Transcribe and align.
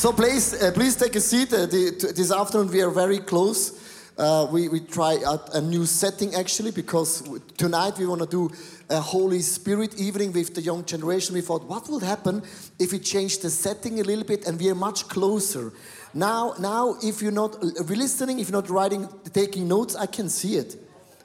So 0.00 0.14
please, 0.14 0.54
uh, 0.54 0.72
please 0.72 0.96
take 0.96 1.14
a 1.16 1.20
seat. 1.20 1.52
Uh, 1.52 1.66
the, 1.66 2.14
this 2.16 2.32
afternoon 2.32 2.68
we 2.68 2.80
are 2.80 2.88
very 2.88 3.18
close. 3.18 3.78
Uh, 4.16 4.48
we, 4.50 4.66
we 4.66 4.80
try 4.80 5.18
a 5.52 5.60
new 5.60 5.84
setting 5.84 6.34
actually 6.34 6.70
because 6.70 7.22
tonight 7.58 7.98
we 7.98 8.06
want 8.06 8.22
to 8.22 8.26
do 8.26 8.50
a 8.88 8.98
Holy 8.98 9.40
Spirit 9.40 10.00
evening 10.00 10.32
with 10.32 10.54
the 10.54 10.62
young 10.62 10.86
generation. 10.86 11.34
We 11.34 11.42
thought, 11.42 11.64
what 11.64 11.90
will 11.90 12.00
happen 12.00 12.42
if 12.78 12.92
we 12.92 12.98
change 12.98 13.40
the 13.40 13.50
setting 13.50 14.00
a 14.00 14.02
little 14.02 14.24
bit 14.24 14.46
and 14.46 14.58
we 14.58 14.70
are 14.70 14.74
much 14.74 15.06
closer? 15.06 15.70
Now, 16.14 16.54
now, 16.58 16.96
if 17.02 17.20
you're 17.20 17.30
not 17.30 17.62
listening, 17.62 18.38
if 18.38 18.48
you're 18.48 18.62
not 18.62 18.70
writing, 18.70 19.06
taking 19.34 19.68
notes, 19.68 19.96
I 19.96 20.06
can 20.06 20.30
see 20.30 20.56
it. 20.56 20.76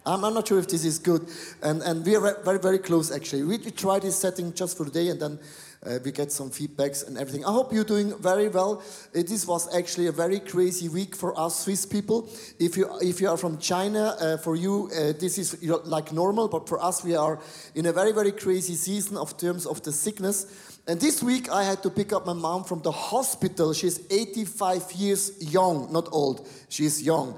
I'm, 0.05 0.25
I'm 0.25 0.33
not 0.33 0.49
sure 0.49 0.59
if 0.59 0.67
this 0.67 0.83
is 0.83 0.99
good. 0.99 1.25
And, 1.63 1.81
and 1.81 2.05
we 2.05 2.17
are 2.17 2.43
very, 2.43 2.59
very 2.59 2.79
close 2.79 3.09
actually. 3.09 3.43
We, 3.43 3.57
we 3.57 3.71
try 3.71 3.99
this 3.99 4.17
setting 4.17 4.53
just 4.53 4.77
for 4.77 4.83
today 4.83 5.07
and 5.07 5.21
then 5.21 5.39
uh, 5.85 5.99
we 6.03 6.11
get 6.11 6.31
some 6.31 6.49
feedbacks 6.49 7.07
and 7.07 7.17
everything. 7.17 7.45
I 7.45 7.51
hope 7.51 7.73
you're 7.73 7.83
doing 7.83 8.17
very 8.17 8.47
well. 8.47 8.81
Uh, 9.15 9.21
this 9.27 9.45
was 9.47 9.73
actually 9.75 10.07
a 10.07 10.11
very 10.11 10.39
crazy 10.39 10.89
week 10.89 11.15
for 11.15 11.37
us 11.39 11.63
Swiss 11.63 11.85
people. 11.85 12.29
If 12.59 12.77
you, 12.77 12.89
if 13.01 13.21
you 13.21 13.29
are 13.29 13.37
from 13.37 13.57
China, 13.57 14.15
uh, 14.19 14.37
for 14.37 14.55
you, 14.55 14.89
uh, 14.93 15.13
this 15.19 15.37
is 15.37 15.57
you 15.61 15.69
know, 15.69 15.81
like 15.85 16.11
normal, 16.11 16.47
but 16.47 16.67
for 16.67 16.83
us, 16.83 17.03
we 17.03 17.15
are 17.15 17.39
in 17.75 17.85
a 17.85 17.93
very, 17.93 18.11
very 18.11 18.31
crazy 18.31 18.75
season 18.75 19.17
of 19.17 19.37
terms 19.37 19.65
of 19.65 19.81
the 19.83 19.91
sickness. 19.91 20.81
And 20.87 20.99
this 20.99 21.23
week, 21.23 21.51
I 21.51 21.63
had 21.63 21.81
to 21.83 21.89
pick 21.89 22.13
up 22.13 22.25
my 22.25 22.33
mom 22.33 22.63
from 22.63 22.81
the 22.81 22.91
hospital. 22.91 23.73
She's 23.73 23.99
85 24.11 24.91
years 24.93 25.51
young, 25.53 25.91
not 25.91 26.07
old, 26.11 26.47
she's 26.69 27.01
young. 27.01 27.37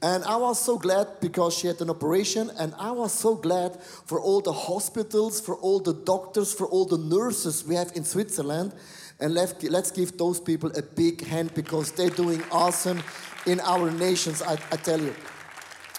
And 0.00 0.22
I 0.24 0.36
was 0.36 0.60
so 0.60 0.78
glad 0.78 1.08
because 1.20 1.54
she 1.54 1.66
had 1.66 1.80
an 1.80 1.90
operation, 1.90 2.50
and 2.58 2.72
I 2.78 2.92
was 2.92 3.12
so 3.12 3.34
glad 3.34 3.80
for 3.82 4.20
all 4.20 4.40
the 4.40 4.52
hospitals, 4.52 5.40
for 5.40 5.56
all 5.56 5.80
the 5.80 5.94
doctors, 5.94 6.52
for 6.54 6.68
all 6.68 6.84
the 6.84 6.98
nurses 6.98 7.64
we 7.64 7.74
have 7.74 7.90
in 7.96 8.04
Switzerland. 8.04 8.72
And 9.18 9.34
let, 9.34 9.60
let's 9.64 9.90
give 9.90 10.16
those 10.16 10.38
people 10.38 10.70
a 10.76 10.82
big 10.82 11.26
hand 11.26 11.52
because 11.52 11.90
they're 11.90 12.10
doing 12.10 12.44
awesome 12.52 13.02
in 13.46 13.58
our 13.60 13.90
nations, 13.90 14.40
I, 14.40 14.52
I 14.52 14.76
tell 14.76 15.00
you. 15.00 15.14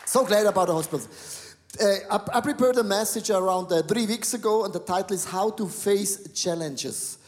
So 0.05 0.25
glad 0.25 0.45
about 0.45 0.67
the 0.67 0.73
hospitals. 0.73 1.55
Uh, 1.79 1.85
I, 2.09 2.37
I 2.37 2.41
prepared 2.41 2.77
a 2.77 2.83
message 2.83 3.29
around 3.29 3.71
uh, 3.71 3.81
three 3.83 4.05
weeks 4.05 4.33
ago, 4.33 4.63
and 4.63 4.73
the 4.73 4.79
title 4.79 5.13
is 5.13 5.25
How 5.25 5.49
to 5.51 5.67
Face 5.67 6.31
Challenges. 6.33 7.18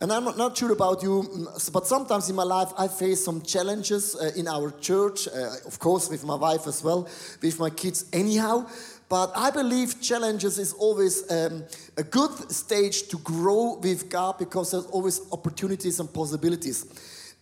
And 0.00 0.12
I'm 0.12 0.24
not, 0.24 0.56
sure 0.56 0.70
about 0.70 1.02
you, 1.02 1.48
but 1.72 1.86
sometimes 1.88 2.30
in 2.30 2.36
my 2.36 2.44
life 2.44 2.68
I 2.78 2.86
face 2.86 3.24
some 3.24 3.42
challenges 3.42 4.14
uh, 4.14 4.30
in 4.36 4.46
our 4.46 4.70
church, 4.70 5.26
uh, 5.26 5.56
of 5.66 5.80
course, 5.80 6.08
with 6.08 6.24
my 6.24 6.36
wife 6.36 6.68
as 6.68 6.84
well, 6.84 7.08
with 7.42 7.58
my 7.58 7.70
kids, 7.70 8.04
anyhow. 8.12 8.68
But 9.08 9.32
I 9.34 9.50
believe 9.50 10.00
challenges 10.00 10.56
is 10.58 10.72
always 10.74 11.28
um, 11.32 11.64
a 11.96 12.04
good 12.04 12.52
stage 12.52 13.08
to 13.08 13.18
grow 13.18 13.78
with 13.82 14.08
God 14.08 14.38
because 14.38 14.70
there's 14.70 14.86
always 14.86 15.20
opportunities 15.32 15.98
and 15.98 16.12
possibilities. 16.12 16.86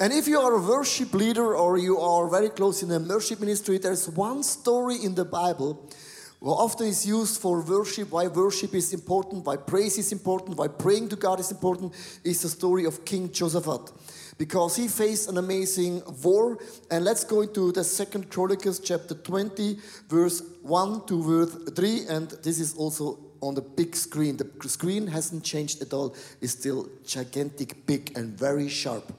And 0.01 0.13
if 0.13 0.27
you 0.27 0.39
are 0.41 0.55
a 0.55 0.63
worship 0.63 1.13
leader 1.13 1.55
or 1.55 1.77
you 1.77 1.99
are 1.99 2.29
very 2.31 2.49
close 2.49 2.83
in 2.83 2.89
the 2.89 3.01
worship 3.01 3.41
ministry, 3.41 3.77
there's 3.77 4.09
one 4.09 4.43
story 4.43 4.97
in 5.03 5.15
the 5.15 5.25
Bible 5.27 5.91
well, 6.41 6.55
often 6.55 6.87
is 6.87 7.07
used 7.07 7.41
for 7.41 7.63
worship, 7.63 8.11
why 8.11 8.27
worship 8.27 8.75
is 8.75 8.93
important, 8.93 9.45
why 9.45 9.57
praise 9.57 9.97
is 9.97 10.13
important, 10.13 10.59
why 10.59 10.69
praying 10.69 11.09
to 11.09 11.17
God 11.17 11.41
is 11.41 11.51
important, 11.51 11.95
is 12.25 12.43
the 12.43 12.49
story 12.49 12.85
of 12.85 13.05
King 13.05 13.31
Josaphat. 13.31 13.91
Because 14.39 14.77
he 14.77 14.87
faced 14.87 15.31
an 15.31 15.39
amazing 15.39 16.03
war. 16.23 16.59
And 16.91 17.07
let's 17.07 17.25
go 17.25 17.41
into 17.41 17.73
the 17.73 17.83
second 17.83 18.31
Chronicles 18.31 18.81
chapter 18.81 19.15
20, 19.15 19.79
verse 20.09 20.43
1 20.61 21.07
to 21.07 21.23
verse 21.23 21.55
3. 21.75 22.07
And 22.09 22.29
this 22.43 22.61
is 22.61 22.75
also 22.75 23.19
on 23.41 23.55
the 23.55 23.63
big 23.63 23.97
screen. 23.97 24.37
The 24.37 24.69
screen 24.69 25.07
hasn't 25.07 25.43
changed 25.43 25.81
at 25.81 25.95
all, 25.95 26.15
it's 26.43 26.53
still 26.53 26.89
gigantic, 27.07 27.87
big, 27.87 28.13
and 28.17 28.39
very 28.39 28.69
sharp. 28.69 29.11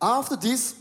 After 0.00 0.36
this, 0.36 0.74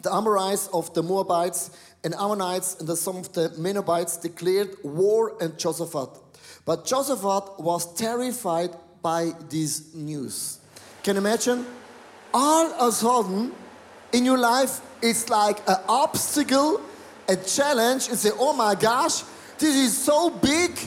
the 0.00 0.12
Amorites 0.12 0.68
of 0.68 0.92
the 0.94 1.02
Moabites 1.02 1.70
and 2.04 2.14
Ammonites 2.14 2.78
and 2.80 2.88
some 2.96 3.16
of 3.16 3.32
the 3.32 3.48
Menobites 3.58 4.20
declared 4.20 4.76
war 4.84 5.42
on 5.42 5.52
Josaphat. 5.52 6.18
But 6.64 6.84
Josaphat 6.84 7.60
was 7.60 7.92
terrified 7.94 8.70
by 9.02 9.32
this 9.48 9.94
news. 9.94 10.58
Can 11.02 11.16
you 11.16 11.20
imagine? 11.20 11.66
All 12.32 12.66
of 12.72 12.88
a 12.88 12.92
sudden, 12.92 13.52
in 14.12 14.24
your 14.24 14.38
life, 14.38 14.80
it's 15.02 15.28
like 15.28 15.58
an 15.68 15.76
obstacle, 15.88 16.80
a 17.28 17.36
challenge. 17.36 18.08
You 18.08 18.16
say, 18.16 18.30
oh 18.38 18.52
my 18.52 18.74
gosh, 18.74 19.22
this 19.58 19.74
is 19.74 19.96
so 19.96 20.30
big, 20.30 20.78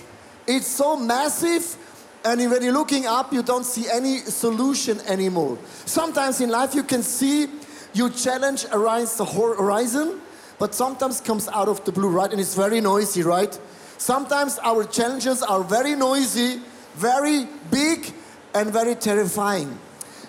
it's 0.48 0.68
so 0.68 0.98
massive, 0.98 1.78
and 2.26 2.40
when 2.52 2.62
you're 2.62 2.74
looking 2.74 3.06
up, 3.06 3.32
you 3.32 3.42
don't 3.42 3.64
see 3.64 3.90
any 3.90 4.18
solution 4.18 5.00
anymore. 5.08 5.58
Sometimes 5.86 6.42
in 6.42 6.50
life, 6.50 6.76
you 6.76 6.84
can 6.84 7.02
see 7.02 7.48
your 7.94 8.10
challenge 8.10 8.66
around 8.72 9.08
the 9.08 9.24
horizon, 9.24 10.20
but 10.60 10.74
sometimes 10.74 11.22
comes 11.22 11.48
out 11.50 11.68
of 11.68 11.84
the 11.86 11.92
blue, 11.92 12.10
right? 12.10 12.32
And 12.32 12.40
it's 12.40 12.56
very 12.56 12.82
noisy, 12.82 13.24
right? 13.24 13.58
Sometimes 13.98 14.60
our 14.60 14.84
challenges 14.84 15.42
are 15.44 15.64
very 15.64 15.96
noisy, 15.96 16.62
very 16.96 17.48
big, 17.72 18.14
and 18.54 18.72
very 18.72 18.96
terrifying. 18.96 19.78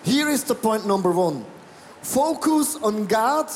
Here 0.02 0.28
is 0.28 0.44
the 0.44 0.54
point 0.54 0.86
number 0.86 1.10
one 1.10 1.44
focus 2.02 2.76
on 2.76 3.06
God 3.06 3.50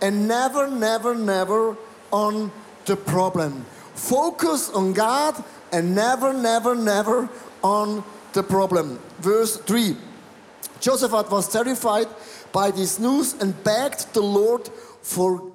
and 0.00 0.28
never, 0.28 0.68
never, 0.68 1.14
never 1.14 1.76
on 2.12 2.52
the 2.86 2.96
problem. 2.96 3.64
Focus 3.94 4.70
on 4.70 4.92
God 4.92 5.42
and 5.72 5.94
never, 5.94 6.32
never, 6.32 6.74
never 6.74 7.28
on 7.62 8.02
the 8.32 8.42
problem. 8.42 8.98
Verse 9.18 9.56
3 9.58 9.96
Josaphat 10.80 11.30
was 11.30 11.48
terrified 11.48 12.08
by 12.52 12.70
this 12.70 12.98
news 12.98 13.34
and 13.34 13.52
begged 13.64 14.12
the 14.14 14.22
Lord 14.22 14.68
for 15.02 15.49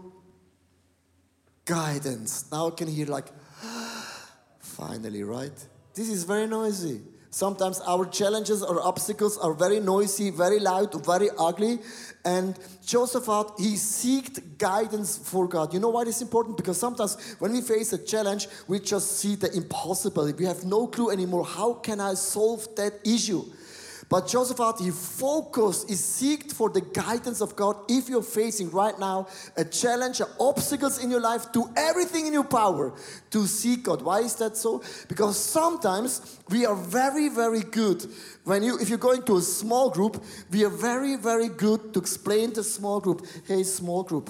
guidance. 1.65 2.45
Now 2.51 2.67
I 2.67 2.71
can 2.71 2.87
hear 2.87 3.07
like, 3.07 3.27
finally, 4.59 5.23
right? 5.23 5.53
This 5.93 6.09
is 6.09 6.23
very 6.23 6.47
noisy. 6.47 7.01
Sometimes 7.35 7.81
our 7.81 8.05
challenges 8.05 8.63
or 8.63 8.81
obstacles 8.81 9.37
are 9.37 9.53
very 9.53 9.81
noisy, 9.81 10.29
very 10.29 10.57
loud, 10.57 11.05
very 11.05 11.29
ugly. 11.37 11.79
And 12.23 12.55
Josaphat, 12.85 13.59
he 13.59 13.73
seeked 13.73 14.57
guidance 14.57 15.17
for 15.17 15.45
God. 15.45 15.73
You 15.73 15.81
know 15.81 15.89
why 15.89 16.05
this 16.05 16.15
is 16.17 16.21
important? 16.21 16.55
Because 16.55 16.79
sometimes 16.79 17.35
when 17.39 17.51
we 17.51 17.59
face 17.59 17.91
a 17.91 17.97
challenge, 17.97 18.47
we 18.69 18.79
just 18.79 19.17
see 19.19 19.35
the 19.35 19.53
impossible. 19.53 20.31
We 20.31 20.45
have 20.45 20.63
no 20.63 20.87
clue 20.87 21.09
anymore. 21.11 21.43
How 21.45 21.73
can 21.73 21.99
I 21.99 22.13
solve 22.13 22.73
that 22.77 22.93
issue? 23.03 23.43
But 24.07 24.25
Josaphat, 24.27 24.79
he 24.79 24.91
focused, 24.91 25.89
he 25.89 25.95
seeked 25.95 26.53
for 26.53 26.69
the 26.69 26.81
guidance 26.81 27.41
of 27.41 27.55
God. 27.55 27.77
If 27.89 28.07
you're 28.07 28.21
facing 28.21 28.69
right 28.69 28.97
now 28.99 29.27
a 29.57 29.65
challenge, 29.65 30.21
obstacles 30.39 31.03
in 31.03 31.09
your 31.09 31.21
life, 31.21 31.51
do 31.51 31.67
everything 31.75 32.27
in 32.27 32.33
your 32.33 32.43
power 32.43 32.93
to 33.31 33.47
seek 33.47 33.83
God. 33.83 34.03
Why 34.03 34.19
is 34.19 34.35
that 34.35 34.57
so? 34.57 34.83
Because 35.07 35.39
sometimes 35.39 36.39
we 36.49 36.67
are 36.67 36.75
very, 36.75 37.29
very 37.29 37.61
good. 37.61 38.05
When 38.43 38.61
you, 38.61 38.77
if 38.77 38.89
you're 38.89 38.99
going 38.99 39.23
to 39.23 39.37
a 39.37 39.41
small 39.41 39.89
group, 39.89 40.23
we 40.51 40.63
are 40.63 40.69
very, 40.69 41.15
very 41.15 41.49
good 41.49 41.93
to 41.95 41.99
explain 41.99 42.51
to 42.53 42.63
small 42.63 42.99
group, 42.99 43.25
hey, 43.47 43.63
small 43.63 44.03
group, 44.03 44.29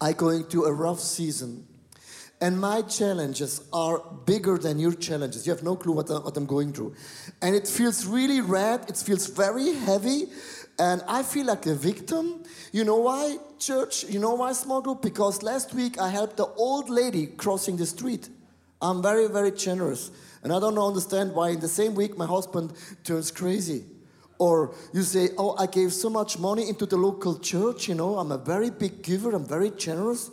I 0.00 0.14
going 0.14 0.46
to 0.48 0.64
a 0.64 0.72
rough 0.72 1.00
season. 1.00 1.67
And 2.40 2.60
my 2.60 2.82
challenges 2.82 3.62
are 3.72 3.98
bigger 4.24 4.58
than 4.58 4.78
your 4.78 4.92
challenges. 4.92 5.46
You 5.46 5.52
have 5.52 5.64
no 5.64 5.74
clue 5.74 5.92
what, 5.92 6.08
I, 6.10 6.14
what 6.14 6.36
I'm 6.36 6.46
going 6.46 6.72
through. 6.72 6.94
And 7.42 7.54
it 7.54 7.66
feels 7.66 8.06
really 8.06 8.40
red, 8.40 8.88
it 8.88 8.96
feels 8.96 9.26
very 9.26 9.74
heavy, 9.74 10.26
and 10.78 11.02
I 11.08 11.24
feel 11.24 11.46
like 11.46 11.66
a 11.66 11.74
victim. 11.74 12.44
You 12.70 12.84
know 12.84 12.98
why, 12.98 13.38
church? 13.58 14.04
You 14.04 14.20
know 14.20 14.34
why, 14.34 14.52
small 14.52 14.80
group? 14.80 15.02
Because 15.02 15.42
last 15.42 15.74
week 15.74 16.00
I 16.00 16.08
helped 16.10 16.36
the 16.36 16.46
old 16.46 16.88
lady 16.88 17.26
crossing 17.26 17.76
the 17.76 17.86
street. 17.86 18.28
I'm 18.80 19.02
very, 19.02 19.26
very 19.26 19.50
generous. 19.50 20.12
And 20.44 20.52
I 20.52 20.60
don't 20.60 20.78
understand 20.78 21.34
why 21.34 21.50
in 21.50 21.60
the 21.60 21.68
same 21.68 21.96
week 21.96 22.16
my 22.16 22.26
husband 22.26 22.72
turns 23.02 23.32
crazy. 23.32 23.84
Or 24.38 24.72
you 24.92 25.02
say, 25.02 25.30
Oh, 25.36 25.56
I 25.58 25.66
gave 25.66 25.92
so 25.92 26.08
much 26.08 26.38
money 26.38 26.68
into 26.68 26.86
the 26.86 26.96
local 26.96 27.40
church, 27.40 27.88
you 27.88 27.96
know, 27.96 28.18
I'm 28.18 28.30
a 28.30 28.38
very 28.38 28.70
big 28.70 29.02
giver, 29.02 29.34
I'm 29.34 29.44
very 29.44 29.70
generous. 29.70 30.30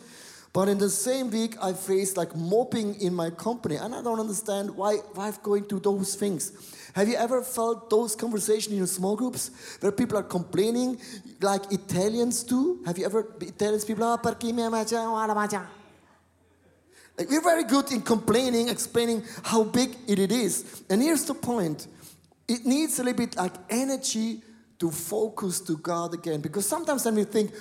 But 0.55 0.69
in 0.69 0.77
the 0.77 0.89
same 0.89 1.31
week, 1.31 1.57
I 1.61 1.73
faced 1.73 2.15
like 2.15 2.33
mobbing 2.33 2.95
in 3.01 3.13
my 3.13 3.29
company, 3.29 3.75
and 3.75 3.93
I 3.93 4.01
don't 4.01 4.21
understand 4.21 4.69
why, 4.71 4.99
why 5.13 5.27
I'm 5.27 5.33
going 5.43 5.65
through 5.65 5.81
those 5.81 6.15
things. 6.15 6.53
Have 6.93 7.09
you 7.09 7.15
ever 7.15 7.41
felt 7.41 7.89
those 7.89 8.15
conversations 8.15 8.71
in 8.71 8.77
your 8.77 8.87
small 8.87 9.17
groups 9.17 9.51
where 9.81 9.91
people 9.91 10.17
are 10.17 10.23
complaining 10.23 10.97
like 11.41 11.69
Italians 11.73 12.41
do? 12.43 12.79
Have 12.85 12.97
you 12.97 13.03
ever, 13.03 13.35
Italians 13.41 13.83
people, 13.83 14.05
oh, 14.05 14.17
perché 14.17 14.53
mi 14.53 14.61
mangia, 14.61 15.03
ah, 15.03 15.67
like 17.17 17.29
we're 17.29 17.41
very 17.41 17.65
good 17.65 17.91
in 17.91 18.01
complaining, 18.01 18.69
explaining 18.69 19.23
how 19.43 19.65
big 19.65 19.97
it 20.07 20.31
is. 20.31 20.83
And 20.89 21.01
here's 21.01 21.25
the 21.25 21.33
point. 21.33 21.85
It 22.47 22.65
needs 22.65 22.97
a 22.99 23.03
little 23.03 23.25
bit 23.25 23.35
like 23.35 23.55
energy 23.69 24.41
to 24.79 24.89
focus 24.89 25.59
to 25.61 25.75
God 25.77 26.13
again. 26.13 26.39
Because 26.39 26.65
sometimes 26.65 27.03
when 27.03 27.15
we 27.15 27.25
think, 27.25 27.51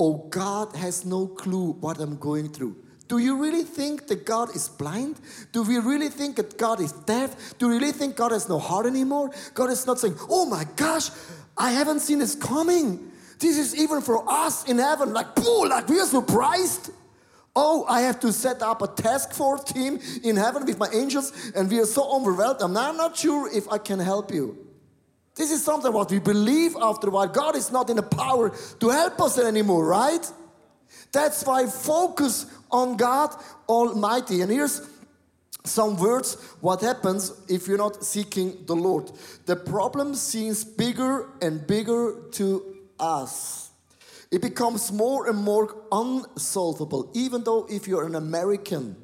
oh, 0.00 0.26
God 0.30 0.74
has 0.76 1.04
no 1.04 1.26
clue 1.26 1.72
what 1.72 2.00
I'm 2.00 2.16
going 2.16 2.48
through. 2.48 2.74
Do 3.06 3.18
you 3.18 3.36
really 3.36 3.64
think 3.64 4.06
that 4.06 4.24
God 4.24 4.54
is 4.56 4.68
blind? 4.68 5.20
Do 5.52 5.62
we 5.62 5.78
really 5.78 6.08
think 6.08 6.36
that 6.36 6.56
God 6.56 6.80
is 6.80 6.92
deaf? 6.92 7.58
Do 7.58 7.68
we 7.68 7.74
really 7.74 7.92
think 7.92 8.16
God 8.16 8.32
has 8.32 8.48
no 8.48 8.58
heart 8.58 8.86
anymore? 8.86 9.30
God 9.52 9.68
is 9.70 9.86
not 9.86 9.98
saying, 9.98 10.14
Oh 10.28 10.46
my 10.46 10.64
gosh, 10.76 11.10
I 11.58 11.72
haven't 11.72 12.00
seen 12.00 12.20
this 12.20 12.34
coming. 12.34 13.10
This 13.38 13.58
is 13.58 13.76
even 13.76 14.00
for 14.00 14.24
us 14.30 14.68
in 14.68 14.78
heaven, 14.78 15.12
like, 15.12 15.34
boo, 15.34 15.68
like 15.68 15.88
we 15.88 15.98
are 15.98 16.06
surprised. 16.06 16.92
Oh, 17.56 17.84
I 17.88 18.02
have 18.02 18.20
to 18.20 18.32
set 18.32 18.62
up 18.62 18.80
a 18.80 18.86
task 18.86 19.32
force 19.32 19.64
team 19.64 19.98
in 20.22 20.36
heaven 20.36 20.64
with 20.64 20.78
my 20.78 20.88
angels, 20.92 21.32
and 21.56 21.68
we 21.68 21.80
are 21.80 21.86
so 21.86 22.08
overwhelmed. 22.14 22.62
I'm 22.62 22.72
not 22.72 23.16
sure 23.16 23.50
if 23.52 23.68
I 23.68 23.78
can 23.78 23.98
help 23.98 24.32
you. 24.32 24.69
This 25.40 25.52
is 25.52 25.64
something 25.64 25.90
what 25.90 26.10
we 26.10 26.18
believe 26.18 26.76
after 26.78 27.08
a 27.08 27.10
while. 27.10 27.26
God 27.26 27.56
is 27.56 27.72
not 27.72 27.88
in 27.88 27.96
the 27.96 28.02
power 28.02 28.52
to 28.78 28.88
help 28.90 29.22
us 29.22 29.38
anymore, 29.38 29.86
right? 29.86 30.30
That's 31.12 31.46
why 31.46 31.66
focus 31.66 32.44
on 32.70 32.98
God 32.98 33.34
Almighty. 33.66 34.42
And 34.42 34.50
here's 34.50 34.86
some 35.64 35.96
words 35.96 36.34
what 36.60 36.82
happens 36.82 37.32
if 37.48 37.66
you're 37.66 37.78
not 37.78 38.04
seeking 38.04 38.66
the 38.66 38.76
Lord. 38.76 39.12
The 39.46 39.56
problem 39.56 40.14
seems 40.14 40.62
bigger 40.62 41.30
and 41.40 41.66
bigger 41.66 42.16
to 42.32 42.76
us. 42.98 43.70
It 44.30 44.42
becomes 44.42 44.92
more 44.92 45.26
and 45.26 45.38
more 45.38 45.74
unsolvable, 45.90 47.12
even 47.14 47.44
though 47.44 47.66
if 47.70 47.88
you're 47.88 48.04
an 48.04 48.14
American, 48.14 48.94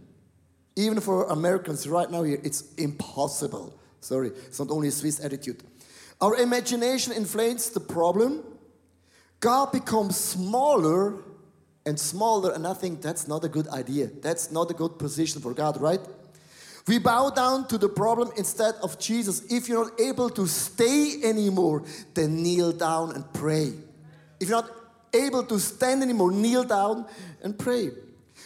even 0.77 1.00
for 1.00 1.29
Americans 1.29 1.89
right 1.89 2.11
now 2.11 2.25
here, 2.25 2.41
it's 2.44 2.75
impossible. 2.75 3.81
Sorry, 4.03 4.29
it's 4.29 4.59
not 4.59 4.71
only 4.71 4.89
a 4.89 4.93
Swiss 4.93 5.25
attitude. 5.25 5.62
Our 6.21 6.37
imagination 6.37 7.13
inflates 7.13 7.69
the 7.69 7.81
problem. 7.81 8.43
God 9.41 9.73
becomes 9.73 10.17
smaller 10.17 11.23
and 11.85 11.99
smaller, 11.99 12.53
and 12.53 12.67
I 12.67 12.75
think 12.75 13.03
that's 13.03 13.29
not 13.29 13.45
a 13.45 13.49
good 13.49 13.69
idea. 13.69 14.11
That's 14.23 14.51
not 14.51 14.71
a 14.71 14.75
good 14.75 14.99
position 14.99 15.41
for 15.41 15.53
God, 15.53 15.81
right? 15.81 16.01
We 16.89 16.99
bow 16.99 17.31
down 17.31 17.67
to 17.69 17.79
the 17.79 17.89
problem 17.89 18.31
instead 18.37 18.75
of 18.83 18.99
Jesus. 18.99 19.43
If 19.51 19.69
you're 19.69 19.91
not 19.91 20.01
able 20.01 20.31
to 20.31 20.47
stay 20.47 21.21
anymore, 21.23 21.83
then 22.15 22.43
kneel 22.43 22.73
down 22.73 23.13
and 23.13 23.31
pray. 23.33 23.73
If 24.41 24.49
you're 24.49 24.63
not 24.63 24.71
able 25.13 25.43
to 25.45 25.59
stand 25.59 26.03
anymore, 26.03 26.31
kneel 26.31 26.65
down 26.65 27.07
and 27.43 27.59
pray. 27.59 27.91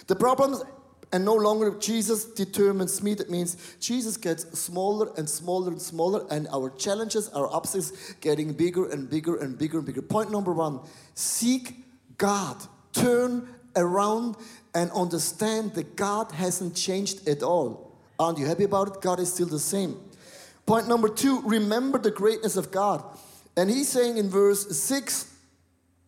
The 0.07 0.17
problems 0.17 0.63
and 1.13 1.25
no 1.25 1.35
longer 1.35 1.77
Jesus 1.79 2.25
determines 2.25 3.03
me. 3.03 3.15
That 3.15 3.31
means 3.31 3.57
Jesus 3.81 4.17
gets 4.17 4.59
smaller 4.59 5.11
and 5.17 5.29
smaller 5.29 5.71
and 5.71 5.83
smaller, 5.83 6.27
and 6.31 6.47
our 6.49 6.71
challenges, 6.71 7.29
our 7.31 7.53
obstacles, 7.53 7.93
getting 8.21 8.53
bigger 8.53 8.89
and 8.91 9.11
bigger 9.11 9.37
and 9.37 9.59
bigger 9.59 9.79
and 9.79 9.87
bigger. 9.87 10.03
Point 10.03 10.31
number 10.31 10.53
one 10.53 10.81
seek 11.15 11.85
God. 12.19 12.57
Turn 12.93 13.49
around 13.77 14.37
and 14.75 14.91
understand 14.93 15.75
that 15.75 15.97
God 15.97 16.33
hasn't 16.33 16.75
changed 16.77 17.27
at 17.29 17.43
all. 17.43 17.97
Aren't 18.19 18.39
you 18.39 18.47
happy 18.47 18.65
about 18.65 18.89
it? 18.89 19.01
God 19.01 19.21
is 19.21 19.33
still 19.33 19.47
the 19.47 19.59
same. 19.59 19.97
Point 20.67 20.89
number 20.89 21.09
two 21.09 21.41
remember 21.43 21.99
the 21.99 22.11
greatness 22.11 22.57
of 22.57 22.71
God. 22.71 23.03
And 23.57 23.69
he's 23.69 23.89
saying 23.89 24.17
in 24.17 24.29
verse 24.29 24.79
6, 24.79 25.30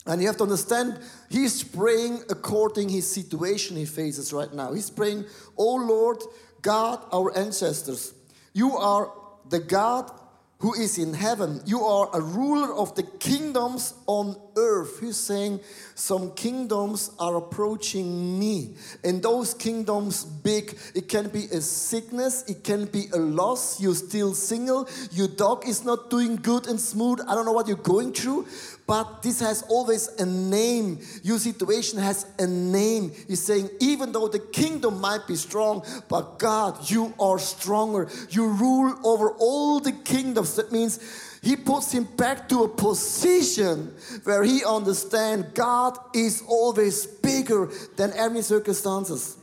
and 0.06 0.20
you 0.20 0.26
have 0.26 0.36
to 0.38 0.42
understand, 0.42 0.98
he's 1.30 1.62
praying 1.62 2.22
according 2.28 2.88
his 2.88 3.08
situation 3.10 3.76
he 3.76 3.84
faces 3.84 4.32
right 4.32 4.52
now. 4.52 4.72
He's 4.72 4.90
praying, 4.90 5.24
Oh 5.56 5.76
Lord, 5.76 6.18
God, 6.60 7.04
our 7.12 7.36
ancestors, 7.36 8.12
you 8.52 8.76
are 8.76 9.12
the 9.48 9.60
God 9.60 10.10
who 10.58 10.74
is 10.74 10.96
in 10.96 11.12
heaven. 11.12 11.60
You 11.66 11.82
are 11.82 12.08
a 12.14 12.20
ruler 12.20 12.72
of 12.74 12.94
the 12.94 13.02
kingdoms 13.02 13.94
on 14.06 14.36
earth. 14.56 15.00
He's 15.00 15.16
saying, 15.16 15.60
Some 15.94 16.32
kingdoms 16.32 17.10
are 17.18 17.36
approaching 17.36 18.38
me. 18.38 18.74
And 19.04 19.22
those 19.22 19.54
kingdoms 19.54 20.24
big. 20.24 20.78
It 20.94 21.08
can 21.08 21.28
be 21.28 21.44
a 21.46 21.60
sickness, 21.60 22.44
it 22.48 22.64
can 22.64 22.86
be 22.86 23.06
a 23.12 23.18
loss. 23.18 23.80
You're 23.80 23.94
still 23.94 24.34
single, 24.34 24.88
your 25.12 25.28
dog 25.28 25.66
is 25.66 25.84
not 25.84 26.10
doing 26.10 26.36
good 26.36 26.66
and 26.66 26.80
smooth. 26.80 27.20
I 27.28 27.34
don't 27.34 27.44
know 27.44 27.52
what 27.52 27.68
you're 27.68 27.76
going 27.76 28.12
through, 28.12 28.46
but 28.86 29.22
this 29.22 29.40
has 29.40 29.62
always 29.68 30.08
a 30.18 30.26
name. 30.26 30.98
Your 31.22 31.38
situation 31.38 31.98
has 31.98 32.26
a 32.38 32.46
name. 32.46 33.12
He's 33.28 33.42
saying, 33.42 33.70
even 33.80 34.12
though 34.12 34.28
the 34.28 34.38
kingdom 34.38 35.00
might 35.00 35.26
be 35.26 35.36
strong, 35.36 35.84
but 36.08 36.38
God, 36.38 36.90
you 36.90 37.14
are 37.18 37.38
stronger. 37.38 38.08
You 38.30 38.48
rule 38.48 38.94
over 39.04 39.30
all 39.30 39.80
the 39.80 39.92
kingdoms. 39.92 40.56
That 40.56 40.72
means 40.72 40.98
he 41.42 41.56
puts 41.56 41.90
him 41.92 42.04
back 42.04 42.48
to 42.50 42.62
a 42.62 42.68
position 42.68 43.92
where 44.22 44.44
he 44.44 44.64
understands 44.64 45.48
God 45.54 45.98
is 46.14 46.42
always 46.46 47.04
bigger 47.04 47.68
than 47.96 48.12
any 48.12 48.42
circumstances. 48.42 49.36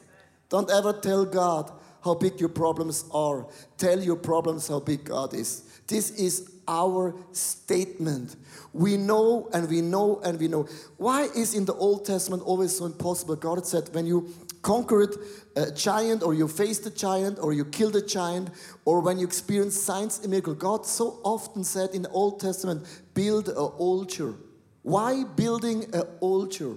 Don't 0.47 0.71
ever 0.71 0.93
tell 0.93 1.25
God 1.25 1.71
how 2.03 2.15
big 2.15 2.39
your 2.39 2.49
problems 2.49 3.03
are. 3.11 3.45
Tell 3.77 3.99
your 3.99 4.15
problems 4.15 4.69
how 4.69 4.79
big 4.79 5.03
God 5.03 5.33
is. 5.33 5.63
This 5.87 6.11
is 6.11 6.49
our 6.69 7.13
statement. 7.33 8.37
We 8.71 8.95
know 8.95 9.49
and 9.51 9.67
we 9.67 9.81
know 9.81 10.21
and 10.23 10.39
we 10.39 10.47
know. 10.47 10.69
Why 10.97 11.23
is 11.35 11.53
in 11.53 11.65
the 11.65 11.73
Old 11.73 12.05
Testament 12.05 12.43
always 12.43 12.77
so 12.77 12.85
impossible? 12.85 13.35
God 13.35 13.65
said, 13.65 13.93
when 13.93 14.05
you 14.05 14.33
conquered 14.61 15.15
a 15.55 15.71
giant 15.71 16.23
or 16.23 16.33
you 16.33 16.47
faced 16.47 16.85
a 16.85 16.91
giant 16.91 17.39
or 17.39 17.53
you 17.53 17.65
killed 17.65 17.95
a 17.95 18.01
giant 18.01 18.49
or 18.85 18.99
when 18.99 19.19
you 19.19 19.25
experience 19.25 19.79
signs 19.79 20.19
and 20.19 20.29
miracles, 20.29 20.57
God 20.57 20.85
so 20.85 21.19
often 21.23 21.63
said 21.63 21.91
in 21.91 22.01
the 22.03 22.09
Old 22.09 22.39
Testament, 22.39 22.85
build 23.13 23.49
an 23.49 23.55
altar. 23.55 24.35
Why 24.81 25.23
building 25.23 25.85
an 25.93 26.03
altar? 26.19 26.75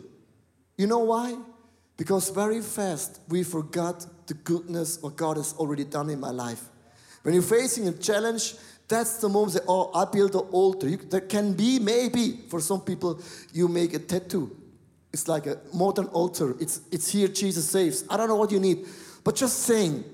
You 0.77 0.87
know 0.87 1.01
why? 1.01 1.37
Because 1.97 2.31
very 2.31 2.61
fast 2.61 3.21
we 3.29 3.43
forgot 3.43 4.07
the 4.27 4.35
goodness 4.35 5.01
what 5.03 5.17
God 5.17 5.37
has 5.37 5.55
already 5.55 5.85
done 5.85 6.11
in 6.11 6.21
my 6.21 6.31
life. 6.31 6.63
When 7.23 7.35
you're 7.35 7.43
facing 7.43 7.87
a 7.89 7.93
challenge, 7.93 8.55
that's 8.89 9.19
the 9.19 9.29
moment 9.29 9.55
that, 9.55 9.63
oh, 9.69 9.91
I 9.95 10.05
build 10.05 10.35
an 10.35 10.49
altar. 10.51 10.89
You, 10.89 10.97
there 10.97 11.21
can 11.21 11.55
be, 11.55 11.79
maybe, 11.79 12.41
for 12.49 12.61
some 12.61 12.81
people, 12.81 13.21
you 13.53 13.69
make 13.69 13.95
a 13.95 13.99
tattoo. 13.99 14.57
It's 15.13 15.29
like 15.29 15.47
a 15.47 15.59
modern 15.75 16.07
altar. 16.07 16.57
It's, 16.59 16.81
it's 16.91 17.11
here, 17.11 17.29
Jesus 17.29 17.69
saves. 17.69 18.05
I 18.09 18.17
don't 18.17 18.29
know 18.29 18.37
what 18.37 18.51
you 18.51 18.61
need. 18.61 18.87
But 19.25 19.37
just 19.37 19.61
saying, 19.61 20.05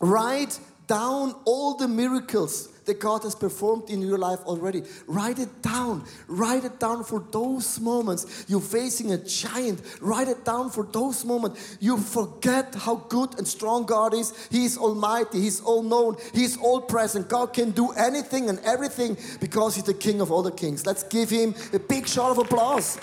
write 0.00 0.58
down 0.86 1.34
all 1.44 1.76
the 1.76 1.88
miracles 1.88 2.68
that 2.84 2.98
God 2.98 3.22
has 3.22 3.34
performed 3.34 3.88
in 3.88 4.02
your 4.02 4.18
life 4.18 4.40
already. 4.40 4.82
Write 5.06 5.38
it 5.38 5.62
down. 5.62 6.04
Write 6.26 6.64
it 6.64 6.80
down 6.80 7.04
for 7.04 7.24
those 7.30 7.78
moments 7.80 8.44
you're 8.48 8.60
facing 8.60 9.12
a 9.12 9.18
giant. 9.18 9.80
Write 10.00 10.28
it 10.28 10.44
down 10.44 10.70
for 10.70 10.84
those 10.84 11.24
moments 11.24 11.78
you 11.80 11.96
forget 11.98 12.74
how 12.74 12.96
good 12.96 13.38
and 13.38 13.46
strong 13.46 13.84
God 13.84 14.14
is. 14.14 14.48
He 14.50 14.64
is 14.64 14.76
almighty, 14.76 15.40
He's 15.40 15.60
all 15.60 15.82
known, 15.82 16.16
He's 16.34 16.56
all 16.58 16.80
present. 16.80 17.28
God 17.28 17.52
can 17.52 17.70
do 17.70 17.92
anything 17.92 18.48
and 18.48 18.58
everything 18.60 19.16
because 19.40 19.76
He's 19.76 19.84
the 19.84 19.94
King 19.94 20.20
of 20.20 20.32
all 20.32 20.42
the 20.42 20.50
kings. 20.50 20.84
Let's 20.84 21.04
give 21.04 21.30
Him 21.30 21.54
a 21.72 21.78
big 21.78 22.08
shout 22.08 22.32
of 22.32 22.38
applause. 22.38 22.98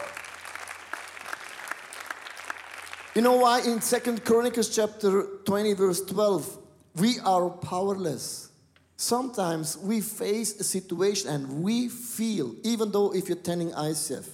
You 3.15 3.23
know 3.23 3.37
why 3.37 3.61
in 3.61 3.81
Second 3.81 4.23
Chronicles 4.23 4.69
chapter 4.69 5.25
20 5.43 5.73
verse 5.73 6.01
12 6.01 6.57
we 6.97 7.19
are 7.25 7.49
powerless. 7.49 8.51
Sometimes 8.97 9.77
we 9.77 9.99
face 9.99 10.59
a 10.59 10.63
situation 10.63 11.31
and 11.31 11.63
we 11.63 11.87
feel, 11.87 12.55
even 12.63 12.91
though 12.91 13.13
if 13.15 13.27
you're 13.27 13.37
attending 13.37 13.71
ICF 13.71 14.27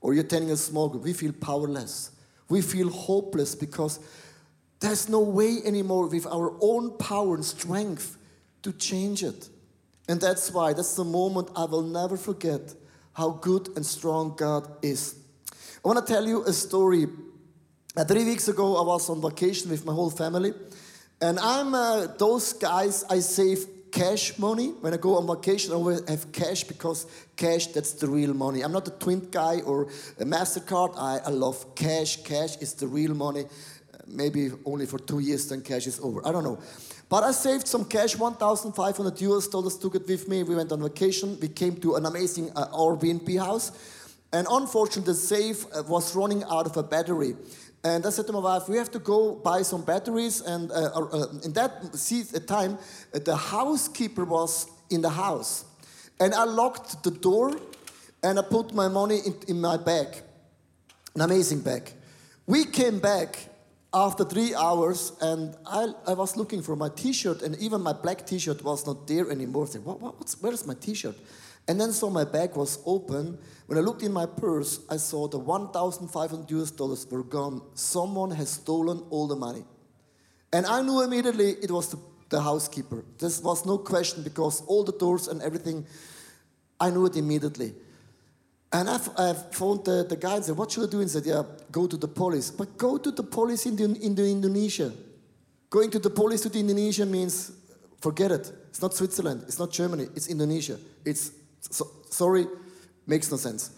or 0.00 0.14
you're 0.14 0.24
attending 0.24 0.52
a 0.52 0.56
small 0.56 0.88
group, 0.88 1.02
we 1.02 1.14
feel 1.14 1.32
powerless. 1.32 2.12
We 2.48 2.62
feel 2.62 2.90
hopeless 2.90 3.56
because 3.56 3.98
there's 4.78 5.08
no 5.08 5.20
way 5.20 5.58
anymore 5.64 6.06
with 6.06 6.26
our 6.26 6.54
own 6.60 6.96
power 6.98 7.34
and 7.34 7.44
strength 7.44 8.18
to 8.62 8.72
change 8.72 9.24
it. 9.24 9.48
And 10.08 10.20
that's 10.20 10.52
why, 10.52 10.74
that's 10.74 10.94
the 10.94 11.04
moment 11.04 11.50
I 11.56 11.64
will 11.64 11.82
never 11.82 12.16
forget 12.16 12.72
how 13.14 13.30
good 13.30 13.70
and 13.74 13.84
strong 13.84 14.36
God 14.36 14.68
is. 14.80 15.16
I 15.84 15.88
want 15.88 16.06
to 16.06 16.12
tell 16.12 16.24
you 16.24 16.44
a 16.44 16.52
story. 16.52 17.06
Uh, 17.96 18.04
three 18.04 18.26
weeks 18.26 18.46
ago, 18.46 18.76
I 18.76 18.82
was 18.82 19.08
on 19.08 19.22
vacation 19.22 19.70
with 19.70 19.86
my 19.86 19.92
whole 19.94 20.10
family. 20.10 20.52
And 21.22 21.38
I'm 21.38 21.74
uh, 21.74 22.08
those 22.18 22.52
guys, 22.52 23.04
I 23.08 23.20
save 23.20 23.90
cash 23.90 24.38
money. 24.38 24.68
When 24.82 24.92
I 24.92 24.98
go 24.98 25.16
on 25.16 25.26
vacation, 25.26 25.72
I 25.72 25.76
always 25.76 26.06
have 26.06 26.30
cash 26.30 26.64
because 26.64 27.06
cash, 27.36 27.68
that's 27.68 27.92
the 27.92 28.06
real 28.06 28.34
money. 28.34 28.60
I'm 28.60 28.72
not 28.72 28.86
a 28.86 28.90
TWINT 28.90 29.30
guy 29.30 29.60
or 29.60 29.84
a 30.20 30.26
MasterCard. 30.26 30.92
I, 30.98 31.20
I 31.24 31.30
love 31.30 31.74
cash. 31.74 32.22
Cash 32.22 32.58
is 32.58 32.74
the 32.74 32.86
real 32.86 33.14
money. 33.14 33.44
Uh, 33.44 33.96
maybe 34.06 34.50
only 34.66 34.84
for 34.84 34.98
two 34.98 35.20
years, 35.20 35.48
then 35.48 35.62
cash 35.62 35.86
is 35.86 35.98
over. 36.00 36.20
I 36.28 36.32
don't 36.32 36.44
know. 36.44 36.58
But 37.08 37.24
I 37.24 37.30
saved 37.30 37.66
some 37.66 37.86
cash, 37.86 38.14
1,500 38.14 39.20
US 39.22 39.46
dollars, 39.46 39.78
took 39.78 39.94
it 39.94 40.06
with 40.06 40.28
me. 40.28 40.42
We 40.42 40.54
went 40.54 40.70
on 40.70 40.82
vacation. 40.82 41.38
We 41.40 41.48
came 41.48 41.76
to 41.76 41.94
an 41.94 42.04
amazing 42.04 42.50
uh, 42.54 42.66
Airbnb 42.76 43.38
house. 43.38 43.72
And 44.32 44.46
unfortunately, 44.50 45.12
the 45.12 45.18
safe 45.18 45.64
uh, 45.72 45.82
was 45.84 46.14
running 46.14 46.44
out 46.44 46.66
of 46.66 46.76
a 46.76 46.82
battery. 46.82 47.36
And 47.84 48.04
I 48.04 48.10
said 48.10 48.26
to 48.26 48.32
my 48.32 48.40
wife, 48.40 48.68
we 48.68 48.76
have 48.76 48.90
to 48.92 48.98
go 48.98 49.36
buy 49.36 49.62
some 49.62 49.84
batteries. 49.84 50.40
And 50.40 50.72
uh, 50.72 50.90
uh, 50.94 51.26
in 51.44 51.52
that 51.52 52.44
time, 52.46 52.78
uh, 53.14 53.18
the 53.18 53.36
housekeeper 53.36 54.24
was 54.24 54.68
in 54.90 55.02
the 55.02 55.10
house. 55.10 55.64
And 56.18 56.34
I 56.34 56.44
locked 56.44 57.04
the 57.04 57.10
door 57.10 57.56
and 58.22 58.38
I 58.38 58.42
put 58.42 58.74
my 58.74 58.88
money 58.88 59.20
in, 59.24 59.34
in 59.48 59.60
my 59.60 59.76
bag, 59.76 60.08
an 61.14 61.20
amazing 61.20 61.60
bag. 61.60 61.92
We 62.46 62.64
came 62.64 62.98
back 62.98 63.48
after 63.92 64.24
three 64.24 64.54
hours, 64.54 65.12
and 65.20 65.56
I, 65.64 65.88
I 66.06 66.12
was 66.12 66.36
looking 66.36 66.60
for 66.60 66.76
my 66.76 66.90
T-shirt, 66.94 67.42
and 67.42 67.56
even 67.58 67.80
my 67.80 67.92
black 67.92 68.26
T-shirt 68.26 68.62
was 68.62 68.86
not 68.86 69.06
there 69.06 69.30
anymore. 69.30 69.64
I 69.64 69.68
said, 69.68 69.84
what, 69.84 70.00
what, 70.00 70.34
where's 70.40 70.66
my 70.66 70.74
T-shirt? 70.74 71.16
And 71.68 71.80
then 71.80 71.92
so 71.92 72.10
my 72.10 72.24
bag 72.24 72.56
was 72.56 72.78
open. 72.86 73.38
When 73.66 73.78
I 73.78 73.80
looked 73.80 74.02
in 74.02 74.12
my 74.12 74.26
purse, 74.26 74.80
I 74.88 74.96
saw 74.98 75.26
the 75.26 75.38
1,500 75.38 76.50
US 76.50 76.70
dollars 76.70 77.06
were 77.10 77.24
gone. 77.24 77.60
Someone 77.74 78.30
has 78.30 78.50
stolen 78.50 79.02
all 79.10 79.26
the 79.26 79.36
money. 79.36 79.64
And 80.52 80.64
I 80.64 80.80
knew 80.82 81.02
immediately 81.02 81.56
it 81.62 81.70
was 81.70 81.88
the, 81.88 81.98
the 82.28 82.40
housekeeper. 82.40 83.04
This 83.18 83.42
was 83.42 83.66
no 83.66 83.78
question 83.78 84.22
because 84.22 84.62
all 84.66 84.84
the 84.84 84.92
doors 84.92 85.26
and 85.26 85.42
everything, 85.42 85.84
I 86.78 86.90
knew 86.90 87.06
it 87.06 87.16
immediately. 87.16 87.74
And 88.72 88.88
I, 88.88 88.98
I 89.18 89.32
phoned 89.32 89.84
the, 89.84 90.04
the 90.08 90.16
guy 90.16 90.36
and 90.36 90.44
said, 90.44 90.56
What 90.56 90.70
should 90.70 90.88
I 90.88 90.90
do? 90.90 91.00
And 91.00 91.08
he 91.08 91.12
said, 91.12 91.26
Yeah, 91.26 91.42
go 91.72 91.86
to 91.86 91.96
the 91.96 92.08
police. 92.08 92.50
But 92.50 92.76
go 92.76 92.98
to 92.98 93.10
the 93.10 93.22
police 93.22 93.66
in, 93.66 93.76
the, 93.76 93.84
in 93.84 94.14
the 94.14 94.28
Indonesia. 94.28 94.92
Going 95.70 95.90
to 95.90 95.98
the 95.98 96.10
police 96.10 96.42
to 96.42 96.48
the 96.48 96.60
Indonesia 96.60 97.06
means 97.06 97.52
forget 98.00 98.30
it. 98.30 98.52
It's 98.68 98.82
not 98.82 98.94
Switzerland, 98.94 99.44
it's 99.48 99.58
not 99.58 99.72
Germany, 99.72 100.06
it's 100.14 100.28
Indonesia. 100.28 100.78
It's 101.04 101.32
so, 101.70 101.90
sorry, 102.10 102.46
makes 103.06 103.30
no 103.30 103.36
sense. 103.36 103.70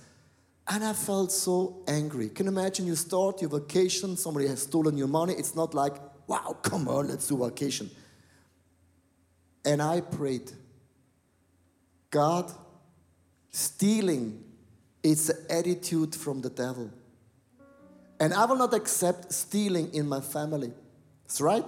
And 0.67 0.85
I 0.85 0.93
felt 0.93 1.33
so 1.33 1.83
angry. 1.89 2.29
Can 2.29 2.47
you 2.47 2.53
imagine 2.53 2.87
you 2.87 2.95
start 2.95 3.41
your 3.41 3.51
vacation, 3.51 4.17
somebody 4.17 4.47
has 4.49 4.63
stolen 4.63 4.97
your 4.97 5.09
money. 5.09 5.35
It's 5.35 5.55
not 5.55 5.75
like, 5.75 5.95
wow, 6.27 6.57
come 6.63 6.89
on, 6.89 7.09
let's 7.09 7.27
do 7.27 7.43
vacation. 7.43 7.91
And 9.65 9.83
I 9.83 10.01
prayed, 10.01 10.53
God, 12.11 12.51
stealing 13.51 14.45
is 15.03 15.31
an 15.31 15.37
attitude 15.51 16.15
from 16.15 16.41
the 16.41 16.51
devil. 16.51 16.91
And 18.21 18.35
I 18.35 18.45
will 18.47 18.57
not 18.57 18.75
accept 18.75 19.33
stealing 19.33 19.95
in 19.95 20.09
my 20.09 20.21
family. 20.21 20.73
That's 21.25 21.41
right. 21.41 21.65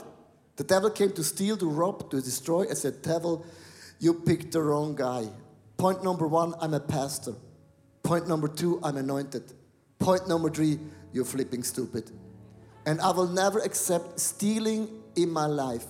The 0.57 0.65
devil 0.65 0.91
came 0.91 1.13
to 1.13 1.25
steal, 1.25 1.57
to 1.57 1.69
rob, 1.69 2.11
to 2.11 2.21
destroy. 2.21 2.67
I 2.71 2.75
said, 2.75 3.03
Devil, 3.03 3.47
you 3.99 4.15
picked 4.15 4.53
the 4.53 4.61
wrong 4.61 4.95
guy. 4.95 5.29
Point 5.81 6.05
number 6.05 6.27
one, 6.27 6.53
I'm 6.61 6.75
a 6.75 6.81
pastor. 6.81 7.33
Point 8.03 8.29
number 8.29 8.49
two, 8.49 8.81
I'm 8.83 8.99
anointed. 8.99 9.55
Point 9.99 10.29
number 10.29 10.51
three, 10.51 10.79
you're 11.15 11.25
flipping 11.25 11.63
stupid. 11.63 12.11
And 12.85 13.01
I 13.01 13.13
will 13.13 13.29
never 13.29 13.61
accept 13.61 14.21
stealing 14.21 14.91
in 15.17 15.31
my 15.31 15.47
life. 15.47 15.87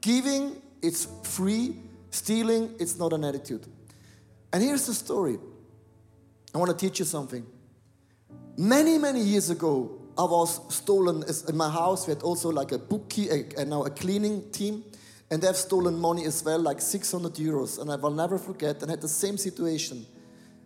Giving, 0.00 0.62
it's 0.80 1.08
free. 1.24 1.76
Stealing, 2.08 2.74
it's 2.80 2.98
not 2.98 3.12
an 3.12 3.22
attitude. 3.22 3.66
And 4.50 4.62
here's 4.62 4.86
the 4.86 4.94
story 4.94 5.36
I 6.54 6.56
want 6.56 6.70
to 6.70 6.76
teach 6.76 6.98
you 6.98 7.04
something. 7.04 7.44
Many, 8.56 8.96
many 8.96 9.20
years 9.20 9.50
ago, 9.50 10.00
I 10.16 10.22
was 10.22 10.74
stolen 10.74 11.22
in 11.46 11.56
my 11.58 11.68
house. 11.68 12.06
We 12.06 12.14
had 12.14 12.22
also 12.22 12.48
like 12.48 12.72
a 12.72 12.78
bookie 12.78 13.28
and 13.28 13.54
uh, 13.58 13.64
now 13.64 13.84
a 13.84 13.90
cleaning 13.90 14.50
team 14.52 14.84
and 15.34 15.42
they've 15.42 15.56
stolen 15.56 15.98
money 15.98 16.26
as 16.26 16.44
well, 16.44 16.60
like 16.60 16.80
600 16.80 17.34
euros. 17.34 17.80
And 17.80 17.90
I 17.90 17.96
will 17.96 18.12
never 18.12 18.38
forget, 18.38 18.80
and 18.82 18.88
had 18.88 19.00
the 19.00 19.08
same 19.08 19.36
situation 19.36 20.06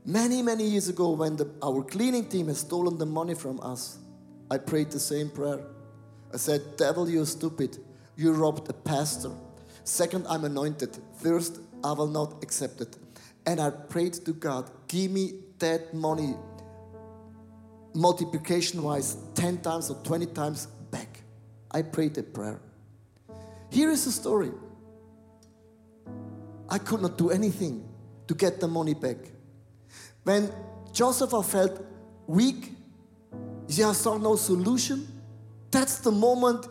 many, 0.05 0.43
many 0.43 0.65
years 0.65 0.91
ago 0.91 1.13
when 1.13 1.37
the, 1.37 1.51
our 1.63 1.83
cleaning 1.83 2.29
team 2.29 2.49
has 2.49 2.59
stolen 2.59 2.99
the 2.99 3.07
money 3.07 3.35
from 3.35 3.61
us. 3.61 3.97
I 4.51 4.59
prayed 4.59 4.91
the 4.91 5.01
same 5.01 5.31
prayer. 5.31 5.65
I 6.35 6.37
said, 6.37 6.77
Devil, 6.77 7.09
you're 7.09 7.25
stupid. 7.25 7.79
You 8.15 8.35
robbed 8.35 8.69
a 8.69 8.75
pastor. 8.75 9.31
Second, 9.85 10.27
I'm 10.29 10.45
anointed. 10.45 10.99
First, 11.17 11.61
I 11.83 11.93
will 11.93 12.07
not 12.07 12.43
accept 12.43 12.83
it. 12.83 12.95
And 13.47 13.61
I 13.61 13.71
prayed 13.71 14.13
to 14.27 14.35
God, 14.35 14.71
give 14.87 15.11
me 15.11 15.33
that 15.61 15.95
money 15.95 16.35
multiplication 17.95 18.83
wise 18.83 19.17
10 19.35 19.63
times 19.63 19.89
or 19.89 19.97
20 20.05 20.27
times 20.27 20.67
back. 20.91 21.23
I 21.71 21.81
prayed 21.81 22.17
that 22.17 22.35
prayer. 22.35 22.61
Here 23.71 23.91
is 23.91 24.05
the 24.05 24.13
story. 24.13 24.51
I 26.69 26.79
could 26.79 27.03
not 27.03 27.17
do 27.17 27.31
anything 27.31 27.89
to 28.27 28.35
get 28.35 28.61
the 28.61 28.69
money 28.69 28.95
back. 28.95 29.17
When 30.25 30.53
Joseph 30.93 31.31
felt 31.47 31.85
weak, 32.27 32.73
he 33.67 33.83
saw 33.93 34.19
no 34.19 34.37
solution. 34.37 35.07
That's 35.71 35.99
the 35.99 36.13
moment 36.13 36.67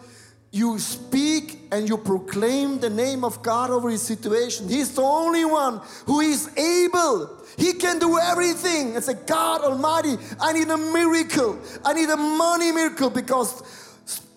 you 0.51 0.79
speak 0.79 1.59
and 1.71 1.87
you 1.89 1.97
proclaim 1.97 2.79
the 2.79 2.89
name 2.89 3.23
of 3.23 3.41
God 3.41 3.69
over 3.69 3.89
his 3.89 4.01
situation. 4.01 4.69
He's 4.69 4.95
the 4.95 5.01
only 5.01 5.45
one 5.45 5.81
who 6.05 6.21
is 6.21 6.49
able. 6.57 7.43
He 7.57 7.73
can 7.73 7.99
do 7.99 8.17
everything. 8.17 8.95
And 8.95 9.03
say, 9.03 9.15
God 9.25 9.61
Almighty, 9.61 10.17
I 10.39 10.53
need 10.53 10.69
a 10.69 10.77
miracle. 10.77 11.59
I 11.83 11.93
need 11.93 12.09
a 12.09 12.17
money 12.17 12.71
miracle 12.71 13.09
because 13.09 13.61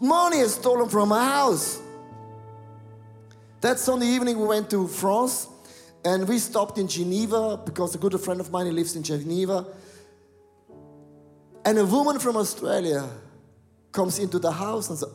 money 0.01 0.39
is 0.39 0.55
stolen 0.55 0.89
from 0.89 1.11
my 1.11 1.25
house. 1.25 1.81
That 3.61 3.79
Sunday 3.79 4.07
evening, 4.07 4.39
we 4.41 4.47
went 4.47 4.71
to 4.71 4.89
France 4.89 5.47
and 6.03 6.27
we 6.27 6.39
stopped 6.39 6.79
in 6.79 6.89
Geneva 6.89 7.61
because 7.63 7.95
a 7.95 7.99
good 7.99 8.19
friend 8.19 8.41
of 8.41 8.51
mine 8.51 8.75
lives 8.75 8.97
in 8.97 9.03
Geneva. 9.03 9.67
And 11.67 11.79
a 11.79 11.85
woman 11.85 12.19
from 12.19 12.39
Australia 12.39 13.07
comes 13.93 14.19
into 14.19 14.39
the 14.39 14.51
house 14.51 14.89
and 14.89 14.99
says, 14.99 15.11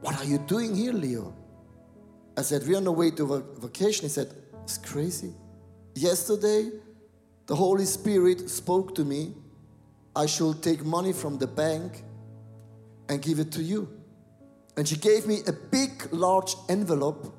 What 0.00 0.18
are 0.18 0.24
you 0.24 0.38
doing 0.38 0.74
here, 0.74 0.92
Leo? 0.92 1.36
I 2.36 2.42
said, 2.42 2.62
We're 2.66 2.78
on 2.78 2.84
the 2.84 2.90
way 2.90 3.12
to 3.12 3.34
a 3.34 3.40
vacation. 3.60 4.02
He 4.02 4.08
said, 4.08 4.34
It's 4.64 4.78
crazy. 4.78 5.32
Yesterday, 5.94 6.72
the 7.46 7.54
Holy 7.54 7.84
Spirit 7.84 8.50
spoke 8.50 8.96
to 8.96 9.04
me. 9.04 9.34
I 10.16 10.26
should 10.26 10.64
take 10.64 10.84
money 10.84 11.12
from 11.12 11.38
the 11.38 11.46
bank 11.46 12.02
and 13.08 13.22
give 13.22 13.38
it 13.38 13.52
to 13.52 13.62
you. 13.62 13.95
And 14.76 14.86
she 14.86 14.96
gave 14.96 15.26
me 15.26 15.40
a 15.46 15.52
big, 15.52 16.12
large 16.12 16.54
envelope. 16.68 17.34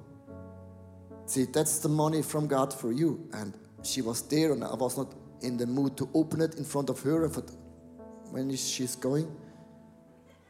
See, 1.26 1.46
that's 1.46 1.80
the 1.80 1.90
money 1.90 2.22
from 2.22 2.48
God 2.48 2.74
for 2.74 2.92
you. 2.92 3.30
And 3.34 3.54
she 3.84 4.02
was 4.02 4.22
there, 4.24 4.54
and 4.54 4.64
I 4.64 4.74
was 4.74 4.98
not 4.98 5.14
in 5.42 5.58
the 5.58 5.68
mood 5.68 5.96
to 5.98 6.10
open 6.14 6.42
it 6.42 6.56
in 6.56 6.64
front 6.64 6.90
of 6.90 7.00
her. 7.02 7.30
When 8.32 8.56
she's 8.56 8.96
going, 8.96 9.32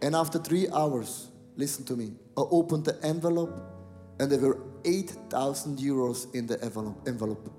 and 0.02 0.16
after 0.16 0.40
three 0.40 0.68
hours, 0.70 1.28
listen 1.56 1.84
to 1.86 1.96
me, 1.96 2.14
I 2.38 2.42
opened 2.42 2.86
the 2.86 2.98
envelope, 3.04 3.54
and 4.20 4.32
there 4.32 4.40
were 4.40 4.60
8,000 4.86 5.78
euros 5.78 6.34
in 6.34 6.48
the 6.48 6.64
envelope. 6.64 7.52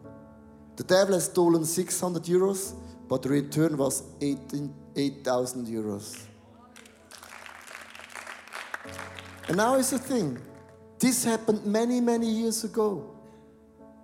The 0.76 0.84
devil 0.84 1.14
has 1.14 1.26
stolen 1.26 1.64
600 1.64 2.24
euros, 2.24 2.74
but 3.08 3.22
the 3.22 3.28
return 3.28 3.76
was 3.76 4.02
8,000 4.20 5.66
euros. 5.66 6.16
And 9.48 9.56
now 9.56 9.74
is 9.74 9.90
the 9.90 9.98
thing. 9.98 10.38
This 10.98 11.24
happened 11.24 11.64
many, 11.64 12.00
many 12.00 12.28
years 12.28 12.64
ago. 12.64 13.14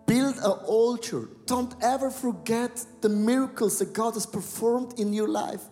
Build 0.06 0.36
an 0.36 0.58
altar. 0.66 1.28
Don't 1.46 1.74
ever 1.82 2.10
forget 2.10 2.84
the 3.00 3.08
miracles 3.08 3.78
that 3.78 3.92
God 3.92 4.14
has 4.14 4.26
performed 4.26 4.98
in 4.98 5.12
your 5.12 5.28
life. 5.28 5.62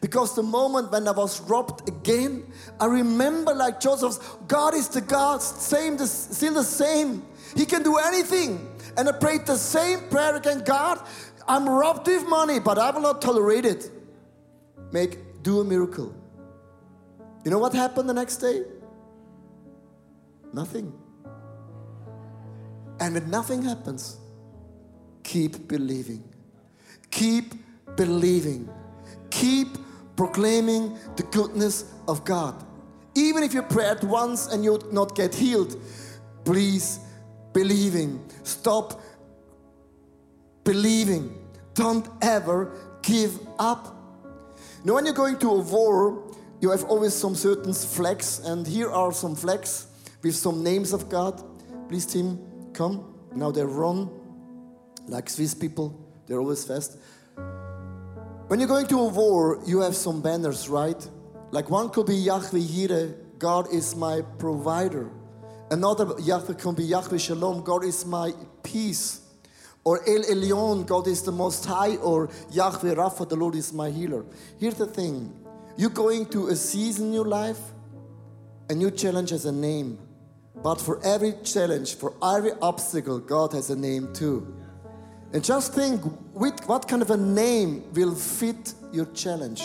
Because 0.00 0.34
the 0.34 0.42
moment 0.42 0.90
when 0.90 1.06
I 1.06 1.12
was 1.12 1.40
robbed 1.42 1.88
again, 1.88 2.44
I 2.80 2.86
remember 2.86 3.54
like 3.54 3.80
Joseph, 3.80 4.18
God 4.48 4.74
is 4.74 4.88
the 4.88 5.00
God, 5.00 5.40
same, 5.40 5.96
the, 5.96 6.06
still 6.06 6.54
the 6.54 6.64
same. 6.64 7.22
He 7.54 7.64
can 7.64 7.82
do 7.82 7.96
anything. 7.98 8.68
And 8.96 9.08
I 9.08 9.12
prayed 9.12 9.46
the 9.46 9.56
same 9.56 10.08
prayer 10.10 10.36
again. 10.36 10.62
God, 10.64 11.06
I'm 11.46 11.68
robbed 11.68 12.06
with 12.06 12.26
money, 12.26 12.58
but 12.58 12.78
I 12.78 12.90
will 12.90 13.00
not 13.00 13.22
tolerate 13.22 13.64
it. 13.64 13.90
Make 14.90 15.42
do 15.42 15.60
a 15.60 15.64
miracle. 15.64 16.14
You 17.44 17.50
know 17.50 17.58
what 17.58 17.72
happened 17.72 18.08
the 18.08 18.14
next 18.14 18.38
day? 18.38 18.64
Nothing. 20.52 20.92
And 23.00 23.14
when 23.14 23.30
nothing 23.30 23.62
happens, 23.62 24.18
keep 25.22 25.66
believing. 25.66 26.22
Keep 27.10 27.54
believing. 27.96 28.68
Keep 29.30 29.78
proclaiming 30.16 30.96
the 31.16 31.22
goodness 31.24 31.84
of 32.06 32.24
God. 32.24 32.54
Even 33.14 33.42
if 33.42 33.54
you 33.54 33.62
prayed 33.62 34.04
once 34.04 34.46
and 34.52 34.64
you 34.64 34.78
not 34.92 35.14
get 35.14 35.34
healed, 35.34 35.76
please 36.44 37.00
believing. 37.52 38.24
Stop 38.42 39.00
believing. 40.64 41.38
Don't 41.74 42.08
ever 42.20 42.72
give 43.02 43.38
up. 43.58 43.96
Now, 44.84 44.94
when 44.94 45.06
you're 45.06 45.14
going 45.14 45.38
to 45.38 45.50
a 45.50 45.58
war, 45.58 46.22
you 46.60 46.70
have 46.70 46.84
always 46.84 47.14
some 47.14 47.34
certain 47.34 47.72
flags, 47.72 48.40
and 48.40 48.66
here 48.66 48.90
are 48.90 49.12
some 49.12 49.34
flags 49.34 49.86
with 50.22 50.34
some 50.34 50.62
names 50.62 50.92
of 50.92 51.08
God. 51.08 51.42
Please, 51.88 52.06
team, 52.06 52.38
come. 52.72 53.14
Now 53.34 53.50
they 53.50 53.62
run 53.64 54.10
like 55.06 55.28
Swiss 55.28 55.54
people, 55.54 55.98
they're 56.26 56.38
always 56.38 56.64
fast. 56.64 56.96
When 58.46 58.60
you're 58.60 58.68
going 58.68 58.86
to 58.88 59.00
a 59.00 59.08
war, 59.08 59.60
you 59.66 59.80
have 59.80 59.96
some 59.96 60.20
banners, 60.20 60.68
right? 60.68 61.08
Like 61.50 61.70
one 61.70 61.88
could 61.90 62.06
be 62.06 62.16
Yahweh 62.16 62.58
Yireh, 62.58 63.38
God 63.38 63.72
is 63.72 63.96
my 63.96 64.22
provider. 64.38 65.10
Another 65.70 66.14
Yahweh 66.20 66.54
can 66.54 66.74
be 66.74 66.84
Yahweh 66.84 67.18
Shalom, 67.18 67.62
God 67.62 67.84
is 67.84 68.04
my 68.04 68.32
peace. 68.62 69.20
Or 69.84 69.98
El 70.08 70.22
Elyon, 70.22 70.86
God 70.86 71.08
is 71.08 71.22
the 71.22 71.32
Most 71.32 71.64
High. 71.64 71.96
Or 71.96 72.30
Yahweh 72.52 72.94
Rapha, 72.94 73.28
the 73.28 73.34
Lord 73.34 73.56
is 73.56 73.72
my 73.72 73.90
healer. 73.90 74.24
Here's 74.58 74.74
the 74.74 74.86
thing 74.86 75.34
you're 75.76 75.90
going 75.90 76.26
to 76.26 76.48
a 76.48 76.56
season 76.56 77.06
in 77.06 77.12
your 77.14 77.24
life 77.24 77.58
A 78.70 78.74
new 78.74 78.90
challenge 78.90 79.30
has 79.30 79.44
a 79.44 79.52
name. 79.52 79.98
But 80.62 80.80
for 80.80 81.04
every 81.04 81.34
challenge, 81.42 81.96
for 81.96 82.14
every 82.22 82.52
obstacle, 82.62 83.18
God 83.18 83.52
has 83.52 83.70
a 83.70 83.76
name 83.76 84.12
too. 84.12 84.54
And 85.32 85.42
just 85.42 85.74
think 85.74 86.02
with 86.34 86.60
what 86.66 86.86
kind 86.86 87.02
of 87.02 87.10
a 87.10 87.16
name 87.16 87.84
will 87.94 88.14
fit 88.14 88.74
your 88.92 89.06
challenge. 89.06 89.62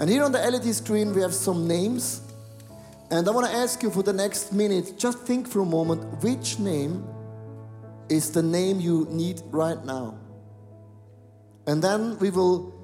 And 0.00 0.08
here 0.08 0.22
on 0.22 0.32
the 0.32 0.38
LED 0.38 0.74
screen, 0.74 1.12
we 1.12 1.20
have 1.20 1.34
some 1.34 1.66
names. 1.66 2.22
And 3.10 3.26
I 3.28 3.30
want 3.32 3.46
to 3.46 3.52
ask 3.52 3.82
you 3.82 3.90
for 3.90 4.02
the 4.02 4.12
next 4.12 4.52
minute, 4.52 4.94
just 4.96 5.18
think 5.20 5.48
for 5.48 5.60
a 5.60 5.66
moment 5.66 6.22
which 6.22 6.58
name 6.58 7.04
is 8.08 8.30
the 8.30 8.42
name 8.42 8.80
you 8.80 9.06
need 9.10 9.42
right 9.50 9.82
now. 9.84 10.18
And 11.66 11.82
then 11.82 12.18
we 12.18 12.30
will 12.30 12.74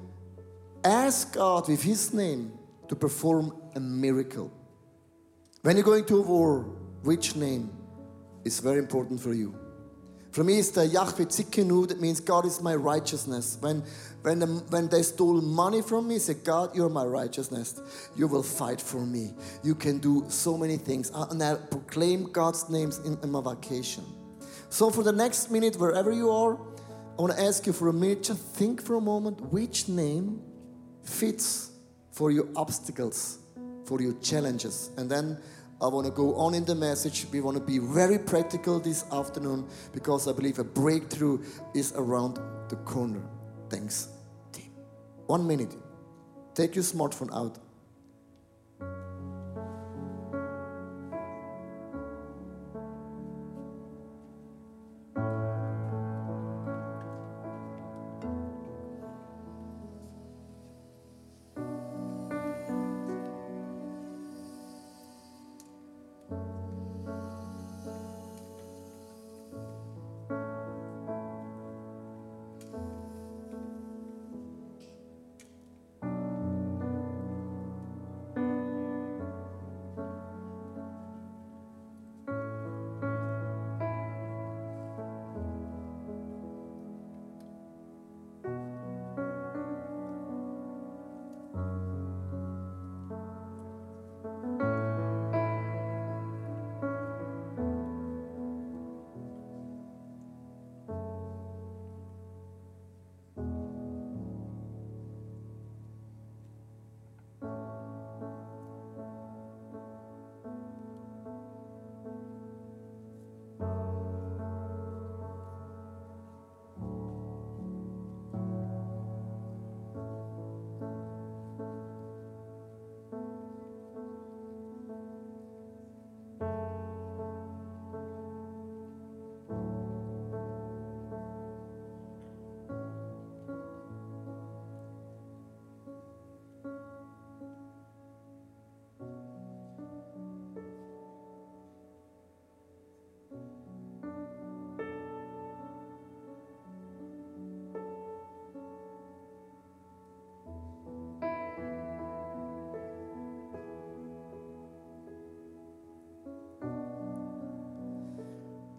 ask 0.83 1.33
God 1.33 1.67
with 1.67 1.81
His 1.81 2.13
name 2.13 2.51
to 2.89 2.95
perform 2.95 3.55
a 3.75 3.79
miracle. 3.79 4.51
When 5.65 5.77
you're 5.77 5.83
going 5.83 6.05
to 6.05 6.21
war, 6.21 6.59
which 7.01 7.35
name 7.35 7.71
is 8.43 8.59
very 8.59 8.77
important 8.77 9.19
for 9.19 9.33
you? 9.33 9.57
For 10.31 10.43
me, 10.43 10.59
it's 10.59 10.69
the 10.69 10.85
Yahweh 10.85 11.25
Tzidkenu, 11.25 11.87
that 11.87 11.99
means 11.99 12.19
God 12.19 12.45
is 12.45 12.61
my 12.61 12.75
righteousness. 12.75 13.57
When, 13.59 13.81
when, 14.21 14.37
the, 14.37 14.45
when 14.45 14.89
they 14.89 15.01
stole 15.01 15.41
money 15.41 15.81
from 15.81 16.07
me, 16.07 16.19
say, 16.19 16.35
God, 16.35 16.75
you're 16.75 16.87
my 16.87 17.03
righteousness. 17.03 17.81
You 18.15 18.27
will 18.27 18.43
fight 18.43 18.79
for 18.79 19.07
me. 19.07 19.33
You 19.63 19.73
can 19.73 19.97
do 19.97 20.25
so 20.27 20.55
many 20.55 20.77
things. 20.77 21.09
Uh, 21.11 21.25
and 21.31 21.41
I 21.41 21.55
proclaim 21.55 22.31
God's 22.31 22.69
names 22.69 22.99
in, 22.99 23.17
in 23.23 23.31
my 23.31 23.41
vacation. 23.41 24.03
So, 24.69 24.91
for 24.91 25.01
the 25.01 25.13
next 25.13 25.49
minute, 25.49 25.77
wherever 25.77 26.11
you 26.11 26.29
are, 26.29 26.59
I 27.17 27.21
want 27.23 27.35
to 27.35 27.41
ask 27.41 27.65
you 27.65 27.73
for 27.73 27.87
a 27.87 27.93
minute, 27.93 28.21
just 28.21 28.39
think 28.53 28.83
for 28.83 28.97
a 28.97 29.01
moment 29.01 29.41
which 29.51 29.89
name 29.89 30.43
fits 31.01 31.71
for 32.11 32.29
your 32.29 32.47
obstacles, 32.55 33.39
for 33.85 33.99
your 33.99 34.13
challenges. 34.19 34.91
And 34.97 35.09
then 35.09 35.39
I 35.81 35.87
want 35.87 36.05
to 36.05 36.11
go 36.11 36.35
on 36.35 36.53
in 36.53 36.63
the 36.63 36.75
message. 36.75 37.27
We 37.31 37.41
want 37.41 37.57
to 37.57 37.63
be 37.63 37.79
very 37.79 38.17
practical 38.17 38.79
this 38.79 39.03
afternoon 39.11 39.67
because 39.91 40.27
I 40.27 40.31
believe 40.31 40.57
a 40.59 40.63
breakthrough 40.63 41.43
is 41.73 41.93
around 41.95 42.39
the 42.69 42.77
corner. 42.77 43.21
Thanks, 43.69 44.07
team. 44.53 44.71
One 45.27 45.45
minute. 45.45 45.75
Take 46.53 46.75
your 46.75 46.85
smartphone 46.85 47.35
out. 47.35 47.57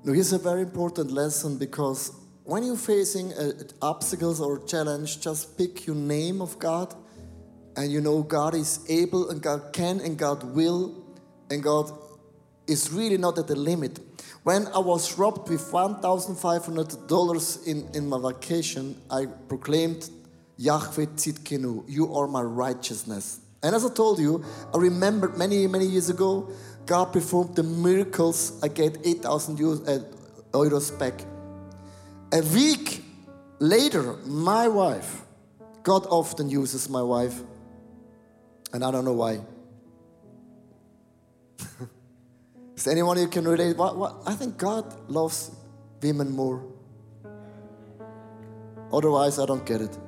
Now, 0.07 0.13
here's 0.13 0.33
a 0.33 0.39
very 0.39 0.63
important 0.63 1.11
lesson 1.11 1.59
because 1.59 2.13
when 2.45 2.63
you're 2.63 2.77
facing 2.77 3.33
uh, 3.33 3.55
obstacles 3.83 4.41
or 4.41 4.65
challenge, 4.65 5.21
just 5.21 5.59
pick 5.59 5.85
your 5.85 5.97
name 5.97 6.41
of 6.41 6.57
God, 6.61 6.95
and 7.77 7.91
you 7.91 8.01
know 8.01 8.23
God 8.23 8.55
is 8.55 8.87
able, 8.89 9.31
and 9.31 9.43
God 9.43 9.73
can, 9.73 9.99
and 9.99 10.17
God 10.17 10.45
will, 10.45 10.95
and 11.51 11.61
God 11.61 11.91
is 12.69 12.93
really 12.93 13.19
not 13.19 13.37
at 13.37 13.49
the 13.49 13.57
limit. 13.57 13.99
When 14.45 14.69
I 14.69 14.79
was 14.79 15.19
robbed 15.19 15.49
with 15.49 15.63
$1,500 15.73 17.67
in, 17.67 17.89
in 17.93 18.09
my 18.09 18.21
vacation, 18.21 19.03
I 19.11 19.27
proclaimed, 19.27 20.09
Yahweh 20.57 21.07
Tzidkenu, 21.17 21.83
you 21.89 22.15
are 22.15 22.29
my 22.29 22.43
righteousness. 22.43 23.41
And 23.61 23.75
as 23.75 23.85
I 23.85 23.93
told 23.93 24.21
you, 24.21 24.45
I 24.73 24.79
remembered 24.79 25.37
many, 25.37 25.67
many 25.67 25.87
years 25.87 26.11
ago, 26.11 26.49
God 26.87 27.13
performed 27.13 27.57
the 27.57 27.65
miracles. 27.65 28.59
I 28.63 28.69
get 28.69 28.99
8,000 29.05 29.57
uh, 29.57 29.99
euros 30.53 30.97
back. 30.97 31.21
A 32.33 32.41
week 32.55 33.05
later, 33.59 34.15
my 34.25 34.69
wife, 34.69 35.23
God 35.83 36.07
often 36.09 36.49
uses 36.49 36.89
my 36.89 37.03
wife, 37.03 37.41
and 38.73 38.85
I 38.85 38.91
don't 38.91 39.05
know 39.05 39.13
why. 39.15 39.41
Is 42.77 42.87
anyone 42.87 43.17
who 43.17 43.27
can 43.29 43.47
relate? 43.47 43.77
What, 43.77 43.97
what? 43.97 44.23
I 44.27 44.35
think 44.35 44.57
God 44.57 45.11
loves 45.11 45.51
women 46.03 46.31
more. 46.31 46.65
Otherwise, 48.93 49.39
I 49.41 49.47
don't 49.47 49.67
get 49.67 49.81
it. 49.81 49.99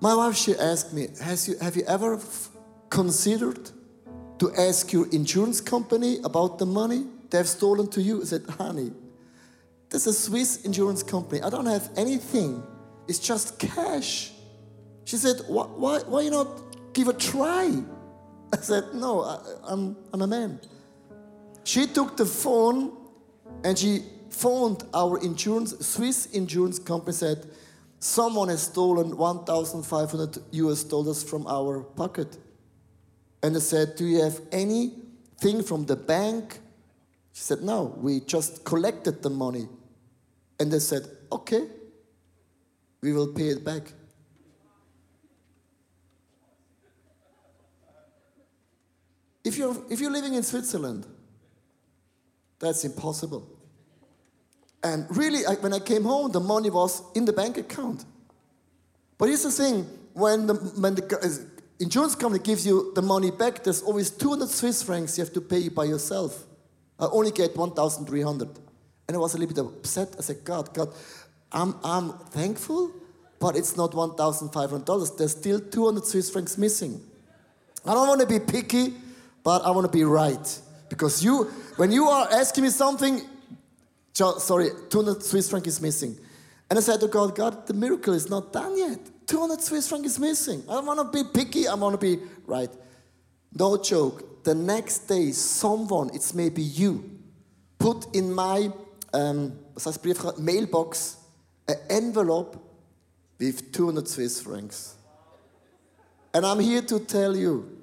My 0.00 0.14
wife, 0.14 0.36
she 0.36 0.54
asked 0.54 0.92
me, 0.92 1.08
Has 1.20 1.48
you, 1.48 1.56
Have 1.60 1.74
you 1.76 1.82
ever 1.86 2.20
considered 2.88 3.70
to 4.38 4.52
ask 4.54 4.92
your 4.92 5.08
insurance 5.10 5.60
company 5.60 6.18
about 6.24 6.58
the 6.58 6.66
money 6.66 7.04
they've 7.30 7.48
stolen 7.48 7.88
to 7.88 8.00
you. 8.02 8.22
I 8.22 8.24
said, 8.24 8.44
honey, 8.48 8.92
this 9.90 10.06
is 10.06 10.16
a 10.16 10.20
Swiss 10.20 10.64
insurance 10.64 11.02
company. 11.02 11.42
I 11.42 11.50
don't 11.50 11.66
have 11.66 11.90
anything. 11.96 12.62
It's 13.06 13.18
just 13.18 13.58
cash. 13.58 14.32
She 15.04 15.16
said, 15.16 15.40
why, 15.46 15.64
why, 15.64 16.00
why 16.00 16.28
not 16.28 16.92
give 16.92 17.08
a 17.08 17.12
try? 17.12 17.82
I 18.52 18.56
said, 18.56 18.84
no, 18.94 19.22
I, 19.22 19.38
I'm, 19.64 19.96
I'm 20.12 20.22
a 20.22 20.26
man. 20.26 20.60
She 21.64 21.86
took 21.86 22.16
the 22.16 22.26
phone 22.26 22.96
and 23.64 23.78
she 23.78 24.02
phoned 24.30 24.84
our 24.94 25.18
insurance, 25.18 25.74
Swiss 25.86 26.26
insurance 26.26 26.78
company, 26.78 27.12
said, 27.12 27.46
someone 27.98 28.48
has 28.48 28.62
stolen 28.62 29.16
1,500 29.16 30.38
US 30.52 30.84
dollars 30.84 31.22
from 31.22 31.46
our 31.46 31.80
pocket. 31.80 32.36
And 33.42 33.56
I 33.56 33.60
said, 33.60 33.96
Do 33.96 34.04
you 34.04 34.22
have 34.22 34.40
anything 34.50 35.62
from 35.62 35.86
the 35.86 35.96
bank? 35.96 36.58
She 37.32 37.42
said, 37.42 37.62
No, 37.62 37.96
we 37.98 38.20
just 38.20 38.64
collected 38.64 39.22
the 39.22 39.30
money. 39.30 39.68
And 40.58 40.72
they 40.72 40.80
said, 40.80 41.02
Okay, 41.30 41.66
we 43.00 43.12
will 43.12 43.32
pay 43.32 43.48
it 43.48 43.64
back. 43.64 43.92
If 49.44 49.56
you're, 49.56 49.76
if 49.88 50.00
you're 50.00 50.10
living 50.10 50.34
in 50.34 50.42
Switzerland, 50.42 51.06
that's 52.58 52.84
impossible. 52.84 53.48
And 54.82 55.06
really, 55.16 55.46
I, 55.46 55.54
when 55.54 55.72
I 55.72 55.78
came 55.78 56.04
home, 56.04 56.32
the 56.32 56.40
money 56.40 56.70
was 56.70 57.02
in 57.14 57.24
the 57.24 57.32
bank 57.32 57.56
account. 57.56 58.04
But 59.16 59.28
here's 59.28 59.42
the 59.44 59.50
thing 59.50 59.84
when 60.12 60.46
the, 60.46 60.54
when 60.54 60.94
the 60.94 61.02
insurance 61.80 62.14
company 62.14 62.42
gives 62.42 62.66
you 62.66 62.92
the 62.94 63.02
money 63.02 63.30
back, 63.30 63.62
there's 63.64 63.82
always 63.82 64.10
200 64.10 64.48
Swiss 64.48 64.82
francs 64.82 65.16
you 65.16 65.24
have 65.24 65.32
to 65.34 65.40
pay 65.40 65.68
by 65.68 65.84
yourself. 65.84 66.44
I 66.98 67.06
only 67.06 67.30
get 67.30 67.56
1,300. 67.56 68.48
And 69.06 69.16
I 69.16 69.20
was 69.20 69.34
a 69.34 69.38
little 69.38 69.54
bit 69.54 69.78
upset. 69.78 70.14
I 70.18 70.22
said, 70.22 70.44
God, 70.44 70.74
God, 70.74 70.92
I'm, 71.52 71.74
I'm 71.82 72.12
thankful, 72.30 72.92
but 73.38 73.56
it's 73.56 73.76
not 73.76 73.92
$1,500. 73.92 75.16
There's 75.16 75.32
still 75.32 75.60
200 75.60 76.04
Swiss 76.04 76.30
francs 76.30 76.58
missing. 76.58 77.00
I 77.86 77.94
don't 77.94 78.08
want 78.08 78.20
to 78.20 78.26
be 78.26 78.40
picky, 78.40 78.94
but 79.42 79.62
I 79.62 79.70
want 79.70 79.90
to 79.90 79.96
be 79.96 80.04
right. 80.04 80.60
Because 80.88 81.24
you, 81.24 81.44
when 81.76 81.92
you 81.92 82.04
are 82.08 82.28
asking 82.30 82.64
me 82.64 82.70
something, 82.70 83.22
sorry, 84.12 84.70
200 84.90 85.22
Swiss 85.22 85.48
francs 85.48 85.68
is 85.68 85.80
missing. 85.80 86.18
And 86.68 86.78
I 86.78 86.82
said 86.82 87.00
to 87.00 87.08
God, 87.08 87.34
God, 87.34 87.66
the 87.66 87.74
miracle 87.74 88.12
is 88.12 88.28
not 88.28 88.52
done 88.52 88.76
yet. 88.76 88.98
200 89.28 89.60
Swiss 89.62 89.88
franc 89.88 90.04
is 90.04 90.18
missing. 90.18 90.64
I 90.68 90.80
want 90.80 90.98
to 90.98 91.24
be 91.24 91.28
picky, 91.28 91.68
I 91.68 91.74
want 91.74 91.98
to 91.98 91.98
be 91.98 92.22
right. 92.46 92.70
No 93.54 93.76
joke. 93.76 94.44
The 94.44 94.54
next 94.54 95.06
day, 95.06 95.30
someone, 95.32 96.10
it's 96.14 96.34
maybe 96.34 96.62
you, 96.62 97.18
put 97.78 98.14
in 98.14 98.32
my 98.32 98.70
um, 99.12 99.58
was 99.74 99.86
heißt 99.86 100.02
Briefkarte, 100.02 100.40
mailbox 100.40 101.18
an 101.68 101.76
envelope 101.88 102.58
with 103.38 103.72
200 103.72 104.08
Swiss 104.08 104.40
francs. 104.40 104.96
And 106.34 106.44
I'm 106.44 106.60
here 106.60 106.82
to 106.82 106.98
tell 107.00 107.36
you 107.36 107.78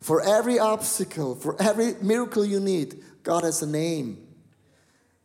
for 0.00 0.20
every 0.20 0.58
obstacle, 0.58 1.34
for 1.34 1.60
every 1.60 1.94
miracle 2.00 2.44
you 2.44 2.60
need, 2.60 3.02
God 3.22 3.44
has 3.44 3.62
a 3.62 3.66
name. 3.66 4.18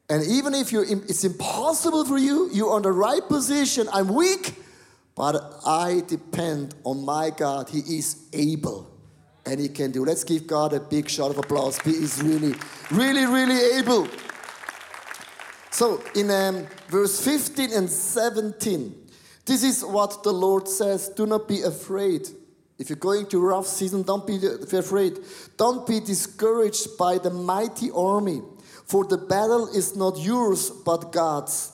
And 0.09 0.23
even 0.23 0.53
if 0.53 0.71
it's 0.71 1.23
impossible 1.23 2.05
for 2.05 2.17
you, 2.17 2.49
you're 2.53 2.71
on 2.71 2.83
the 2.83 2.91
right 2.91 3.27
position. 3.27 3.87
I'm 3.91 4.13
weak, 4.13 4.53
but 5.17 5.61
I 5.65 6.03
depend 6.07 6.75
on 6.83 7.03
my 7.03 7.31
God. 7.31 7.69
He 7.69 7.79
is 7.79 8.27
able 8.31 8.87
and 9.47 9.59
he 9.59 9.67
can 9.67 9.91
do. 9.91 10.05
Let's 10.05 10.23
give 10.23 10.45
God 10.45 10.73
a 10.73 10.79
big 10.79 11.09
shout 11.09 11.31
of 11.31 11.39
applause. 11.39 11.79
He 11.79 11.89
is 11.89 12.21
really, 12.21 12.53
really, 12.91 13.25
really 13.25 13.79
able. 13.79 14.07
So 15.71 16.03
in 16.15 16.29
um, 16.29 16.67
verse 16.89 17.19
15 17.25 17.73
and 17.73 17.89
17, 17.89 18.95
this 19.45 19.63
is 19.63 19.83
what 19.83 20.21
the 20.21 20.31
Lord 20.31 20.67
says 20.67 21.09
Do 21.09 21.25
not 21.25 21.47
be 21.47 21.63
afraid. 21.63 22.29
If 22.77 22.89
you're 22.89 22.97
going 22.97 23.25
to 23.29 23.39
rough 23.39 23.65
season, 23.65 24.03
don't 24.03 24.27
be 24.27 24.39
afraid. 24.77 25.17
Don't 25.57 25.87
be 25.87 25.99
discouraged 25.99 26.95
by 26.95 27.17
the 27.17 27.31
mighty 27.31 27.89
army, 27.89 28.43
for 28.85 29.03
the 29.03 29.17
battle 29.17 29.67
is 29.69 29.95
not 29.95 30.19
yours, 30.19 30.69
but 30.69 31.11
God's. 31.11 31.71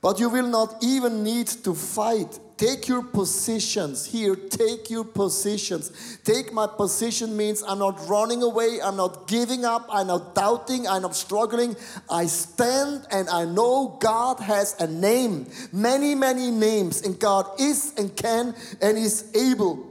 But 0.00 0.18
you 0.18 0.30
will 0.30 0.46
not 0.46 0.76
even 0.82 1.22
need 1.22 1.48
to 1.48 1.74
fight. 1.74 2.38
Take 2.58 2.88
your 2.88 3.02
positions 3.02 4.04
here. 4.04 4.34
Take 4.34 4.90
your 4.90 5.04
positions. 5.04 6.18
Take 6.24 6.52
my 6.52 6.66
position 6.66 7.36
means 7.36 7.62
I'm 7.62 7.78
not 7.78 8.08
running 8.08 8.42
away. 8.42 8.80
I'm 8.82 8.96
not 8.96 9.28
giving 9.28 9.64
up. 9.64 9.86
I'm 9.88 10.08
not 10.08 10.34
doubting. 10.34 10.88
I'm 10.88 11.02
not 11.02 11.14
struggling. 11.14 11.76
I 12.10 12.26
stand 12.26 13.06
and 13.12 13.28
I 13.28 13.44
know 13.44 13.96
God 14.00 14.40
has 14.40 14.74
a 14.80 14.88
name. 14.88 15.46
Many, 15.72 16.16
many 16.16 16.50
names. 16.50 17.02
And 17.02 17.16
God 17.20 17.46
is 17.60 17.94
and 17.96 18.14
can 18.16 18.56
and 18.82 18.98
is 18.98 19.30
able. 19.36 19.86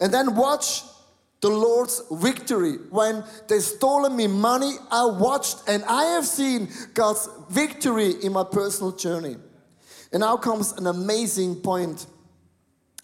And 0.00 0.12
then 0.12 0.34
watch 0.34 0.82
the 1.40 1.50
Lord's 1.50 2.02
victory. 2.10 2.78
When 2.90 3.22
they 3.46 3.60
stole 3.60 4.10
me 4.10 4.26
money, 4.26 4.74
I 4.90 5.04
watched 5.04 5.68
and 5.68 5.84
I 5.84 6.04
have 6.16 6.26
seen 6.26 6.68
God's 6.94 7.28
victory 7.48 8.10
in 8.24 8.32
my 8.32 8.42
personal 8.42 8.90
journey. 8.90 9.36
And 10.12 10.20
now 10.20 10.36
comes 10.36 10.72
an 10.72 10.86
amazing 10.86 11.56
point. 11.56 12.06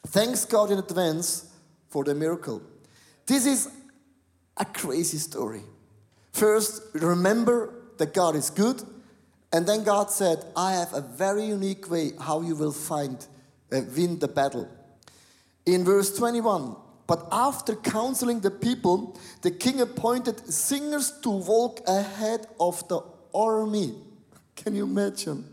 Thanks 0.06 0.44
God 0.44 0.70
in 0.70 0.78
advance 0.78 1.50
for 1.88 2.04
the 2.04 2.14
miracle. 2.14 2.62
This 3.26 3.46
is 3.46 3.68
a 4.56 4.64
crazy 4.64 5.18
story. 5.18 5.62
First, 6.32 6.82
remember 6.94 7.74
that 7.96 8.14
God 8.14 8.36
is 8.36 8.50
good. 8.50 8.82
And 9.52 9.66
then 9.66 9.82
God 9.84 10.10
said, 10.10 10.44
I 10.54 10.72
have 10.72 10.92
a 10.92 11.00
very 11.00 11.46
unique 11.46 11.90
way 11.90 12.12
how 12.20 12.42
you 12.42 12.54
will 12.54 12.72
find, 12.72 13.26
uh, 13.72 13.80
win 13.96 14.18
the 14.18 14.28
battle. 14.28 14.68
In 15.64 15.84
verse 15.84 16.16
21, 16.16 16.76
but 17.06 17.26
after 17.32 17.74
counseling 17.74 18.40
the 18.40 18.50
people, 18.50 19.18
the 19.40 19.50
king 19.50 19.80
appointed 19.80 20.52
singers 20.52 21.10
to 21.22 21.30
walk 21.30 21.80
ahead 21.88 22.46
of 22.60 22.86
the 22.88 23.00
army. 23.34 23.94
Can 24.54 24.76
you 24.76 24.84
imagine? 24.84 25.46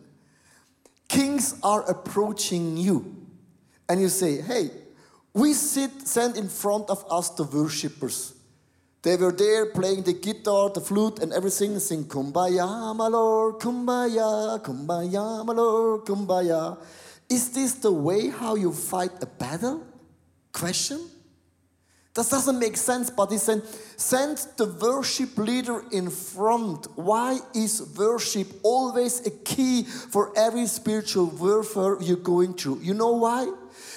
Kings 1.07 1.55
are 1.63 1.83
approaching 1.89 2.77
you, 2.77 3.15
and 3.87 4.01
you 4.01 4.09
say, 4.09 4.41
Hey, 4.41 4.71
we 5.33 5.53
sit, 5.53 6.07
send 6.07 6.37
in 6.37 6.47
front 6.47 6.89
of 6.89 7.05
us 7.11 7.29
the 7.29 7.43
worshippers. 7.43 8.33
They 9.01 9.17
were 9.17 9.31
there 9.31 9.67
playing 9.67 10.03
the 10.03 10.13
guitar, 10.13 10.71
the 10.71 10.81
flute, 10.81 11.19
and 11.19 11.31
everything, 11.31 11.77
sing 11.77 12.05
Kumbaya, 12.05 12.95
my 12.95 13.07
Lord, 13.07 13.59
Kumbaya, 13.59 14.59
Kumbaya, 14.63 15.45
my 15.45 15.53
Lord, 15.53 16.05
Kumbaya. 16.05 16.77
Is 17.29 17.51
this 17.51 17.73
the 17.73 17.91
way 17.91 18.29
how 18.29 18.55
you 18.55 18.71
fight 18.73 19.11
a 19.21 19.27
battle? 19.27 19.85
Question? 20.51 21.01
That 22.15 22.29
doesn't 22.29 22.59
make 22.59 22.77
sense, 22.77 23.09
but 23.09 23.29
he 23.29 23.37
said, 23.37 23.61
send 23.97 24.37
the 24.55 24.67
worship 24.67 25.37
leader 25.37 25.83
in 25.91 26.09
front. 26.09 26.87
Why 26.95 27.39
is 27.53 27.81
worship 27.97 28.47
always 28.63 29.27
a 29.27 29.31
key 29.31 29.83
for 29.83 30.31
every 30.37 30.65
spiritual 30.67 31.25
warfare 31.25 32.01
you're 32.01 32.15
going 32.15 32.53
through? 32.53 32.79
You 32.81 32.93
know 32.93 33.11
why? 33.11 33.51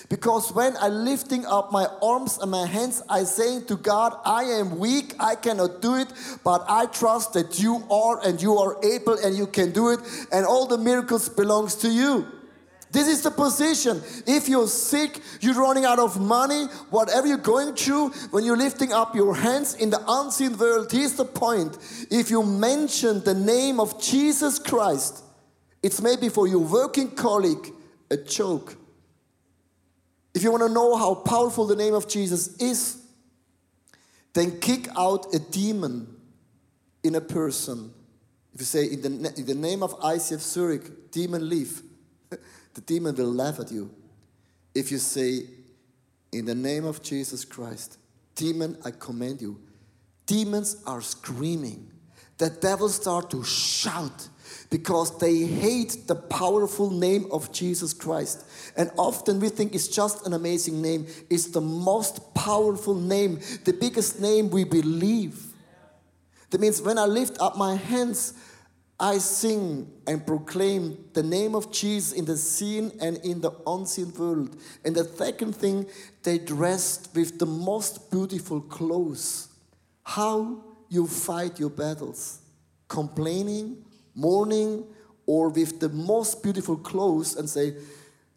Because 0.09 0.53
when 0.53 0.77
I 0.81 0.89
lifting 0.89 1.47
up 1.47 1.71
my 1.71 1.87
arms 2.03 2.39
and 2.39 2.51
my 2.51 2.67
hands, 2.67 3.03
I 3.09 3.23
saying 3.23 3.67
to 3.67 3.77
God, 3.77 4.19
I 4.25 4.43
am 4.43 4.79
weak, 4.79 5.15
I 5.21 5.37
cannot 5.37 5.81
do 5.81 5.95
it, 5.95 6.09
but 6.43 6.65
I 6.69 6.87
trust 6.87 7.35
that 7.35 7.61
you 7.61 7.85
are 7.89 8.27
and 8.27 8.43
you 8.43 8.57
are 8.59 8.83
able 8.85 9.17
and 9.19 9.37
you 9.37 9.47
can 9.47 9.71
do 9.71 9.91
it, 9.91 10.01
and 10.33 10.45
all 10.45 10.67
the 10.67 10.79
miracles 10.79 11.29
belongs 11.29 11.77
to 11.77 11.89
you. 11.89 12.27
This 12.91 13.07
is 13.09 13.23
the 13.23 13.31
position. 13.31 14.03
If 14.27 14.49
you're 14.49 14.67
sick, 14.67 15.21
you're 15.41 15.55
running 15.55 15.85
out 15.85 15.99
of 15.99 16.21
money, 16.21 16.67
whatever 16.91 17.27
you're 17.27 17.37
going 17.37 17.75
through, 17.75 18.11
when 18.31 18.45
you're 18.45 18.57
lifting 18.57 18.93
up 18.93 19.15
your 19.15 19.35
hands 19.35 19.75
in 19.75 19.91
the 19.91 20.03
unseen 20.09 20.57
world, 20.57 20.91
here's 20.91 21.15
the 21.15 21.25
point. 21.25 21.77
If 22.11 22.31
you 22.31 22.43
mention 22.43 23.23
the 23.25 23.35
name 23.35 23.79
of 23.79 24.01
Jesus 24.01 24.59
Christ, 24.59 25.23
it's 25.83 26.01
maybe 26.01 26.29
for 26.29 26.47
your 26.47 26.61
working 26.61 27.11
colleague 27.11 27.73
a 28.11 28.17
joke. 28.17 28.77
If 30.35 30.43
you 30.43 30.51
want 30.51 30.63
to 30.63 30.69
know 30.69 30.97
how 30.97 31.15
powerful 31.15 31.67
the 31.67 31.77
name 31.77 31.95
of 31.95 32.09
Jesus 32.09 32.57
is, 32.57 33.03
then 34.33 34.61
kick 34.61 34.89
out 34.97 35.35
a 35.35 35.39
demon 35.39 36.07
in 37.03 37.15
a 37.15 37.21
person. 37.21 37.93
If 38.55 38.61
you 38.61 38.67
say, 38.67 38.85
in 38.85 39.03
the, 39.03 39.35
in 39.37 39.47
the 39.47 39.55
name 39.55 39.83
of 39.83 39.99
ICF 40.01 40.41
Zurich, 40.41 41.11
demon 41.11 41.49
leave 41.49 41.83
the 42.79 42.95
demon 42.95 43.17
will 43.17 43.33
laugh 43.33 43.59
at 43.59 43.73
you. 43.73 43.91
If 44.73 44.93
you 44.93 44.99
say, 44.99 45.47
In 46.31 46.45
the 46.45 46.55
name 46.55 46.85
of 46.85 47.03
Jesus 47.03 47.45
Christ, 47.45 47.99
demon, 48.37 48.79
I 48.85 48.93
command 48.93 49.43
you. 49.43 49.59
Demons 50.27 50.81
are 50.87 51.01
screaming. 51.01 51.91
The 52.37 52.51
devils 52.51 52.95
start 52.95 53.31
to 53.31 53.43
shout 53.43 54.29
because 54.71 55.19
they 55.19 55.39
hate 55.39 56.07
the 56.07 56.15
powerful 56.15 56.89
name 56.93 57.27
of 57.33 57.51
Jesus 57.51 57.93
Christ. 57.93 58.45
And 58.77 58.93
often 58.97 59.41
we 59.41 59.49
think 59.49 59.75
it's 59.75 59.89
just 59.89 60.25
an 60.25 60.33
amazing 60.33 60.81
name. 60.81 61.09
It's 61.29 61.47
the 61.47 61.61
most 61.61 62.33
powerful 62.35 62.95
name, 62.95 63.41
the 63.65 63.73
biggest 63.73 64.21
name 64.21 64.51
we 64.51 64.63
believe. 64.63 65.49
That 66.51 66.61
means 66.61 66.81
when 66.81 66.97
I 66.97 67.07
lift 67.07 67.39
up 67.41 67.57
my 67.57 67.75
hands, 67.75 68.35
I 69.01 69.19
sing 69.19 69.91
and 70.09 70.27
proclaim 70.27 71.05
the 71.13 71.23
name 71.23 71.55
of 71.55 71.71
Jesus 71.71 72.13
in 72.13 72.25
the 72.25 72.37
seen 72.37 72.91
and 73.01 73.19
in 73.19 73.41
the 73.41 73.53
unseen 73.67 74.13
world. 74.15 74.57
And 74.85 74.97
the 74.97 75.05
second 75.05 75.55
thing, 75.55 75.87
they 76.25 76.39
dressed 76.39 77.11
with 77.15 77.39
the 77.39 77.47
most 77.47 78.11
beautiful 78.11 78.61
clothes. 78.61 79.49
How 80.03 80.65
you 80.89 81.07
fight 81.07 81.61
your 81.61 81.71
battles 81.71 82.41
complaining, 82.89 83.85
mourning, 84.15 84.85
or 85.27 85.51
with 85.51 85.79
the 85.79 85.91
most 85.91 86.43
beautiful 86.43 86.77
clothes 86.77 87.37
and 87.37 87.49
say, 87.49 87.75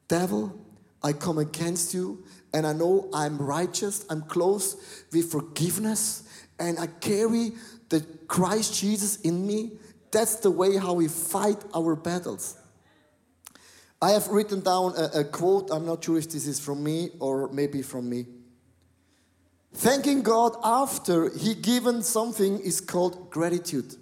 Devil, 0.08 0.54
I 1.02 1.14
come 1.14 1.38
against 1.38 1.94
you, 1.94 2.24
and 2.54 2.68
I 2.68 2.74
know 2.74 3.10
I'm 3.14 3.38
righteous, 3.38 4.06
I'm 4.10 4.22
close 4.24 4.76
with 5.12 5.32
forgiveness, 5.32 6.24
and 6.60 6.78
I 6.78 6.88
carry 6.88 7.54
the 7.90 8.02
Christ 8.28 8.80
Jesus 8.80 9.22
in 9.22 9.48
me 9.48 9.72
that's 10.12 10.36
the 10.36 10.52
way 10.52 10.78
how 10.78 10.94
we 10.94 11.08
fight 11.08 11.64
our 11.74 11.96
battles. 11.96 12.58
I 14.02 14.12
have 14.12 14.28
written 14.28 14.62
down 14.62 14.94
a, 14.98 15.20
a, 15.20 15.24
quote. 15.24 15.70
I'm 15.72 15.86
not 15.86 16.04
sure 16.04 16.18
if 16.18 16.30
this 16.30 16.48
is 16.48 16.60
from 16.60 16.84
me 16.84 17.12
or 17.20 17.50
maybe 17.54 17.82
from 17.84 18.10
me. 18.10 18.26
Thanking 19.74 20.24
God 20.24 20.56
after 20.64 21.30
He 21.30 21.54
given 21.54 22.02
something 22.02 22.60
is 22.60 22.82
called 22.82 23.30
gratitude. 23.30 23.96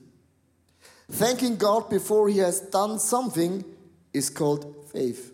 Thanking 1.11 1.57
God 1.57 1.89
before 1.89 2.29
He 2.29 2.37
has 2.37 2.61
done 2.61 2.97
something 2.97 3.65
is 4.13 4.29
called 4.29 4.89
faith. 4.91 5.33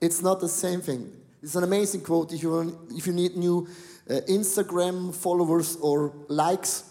It's 0.00 0.22
not 0.22 0.40
the 0.40 0.48
same 0.48 0.80
thing. 0.80 1.12
It's 1.42 1.56
an 1.56 1.64
amazing 1.64 2.02
quote. 2.02 2.32
If 2.32 2.42
you, 2.42 2.78
if 2.90 3.06
you 3.06 3.12
need 3.12 3.36
new 3.36 3.66
uh, 4.08 4.14
Instagram 4.28 5.14
followers 5.14 5.76
or 5.76 6.12
likes, 6.28 6.84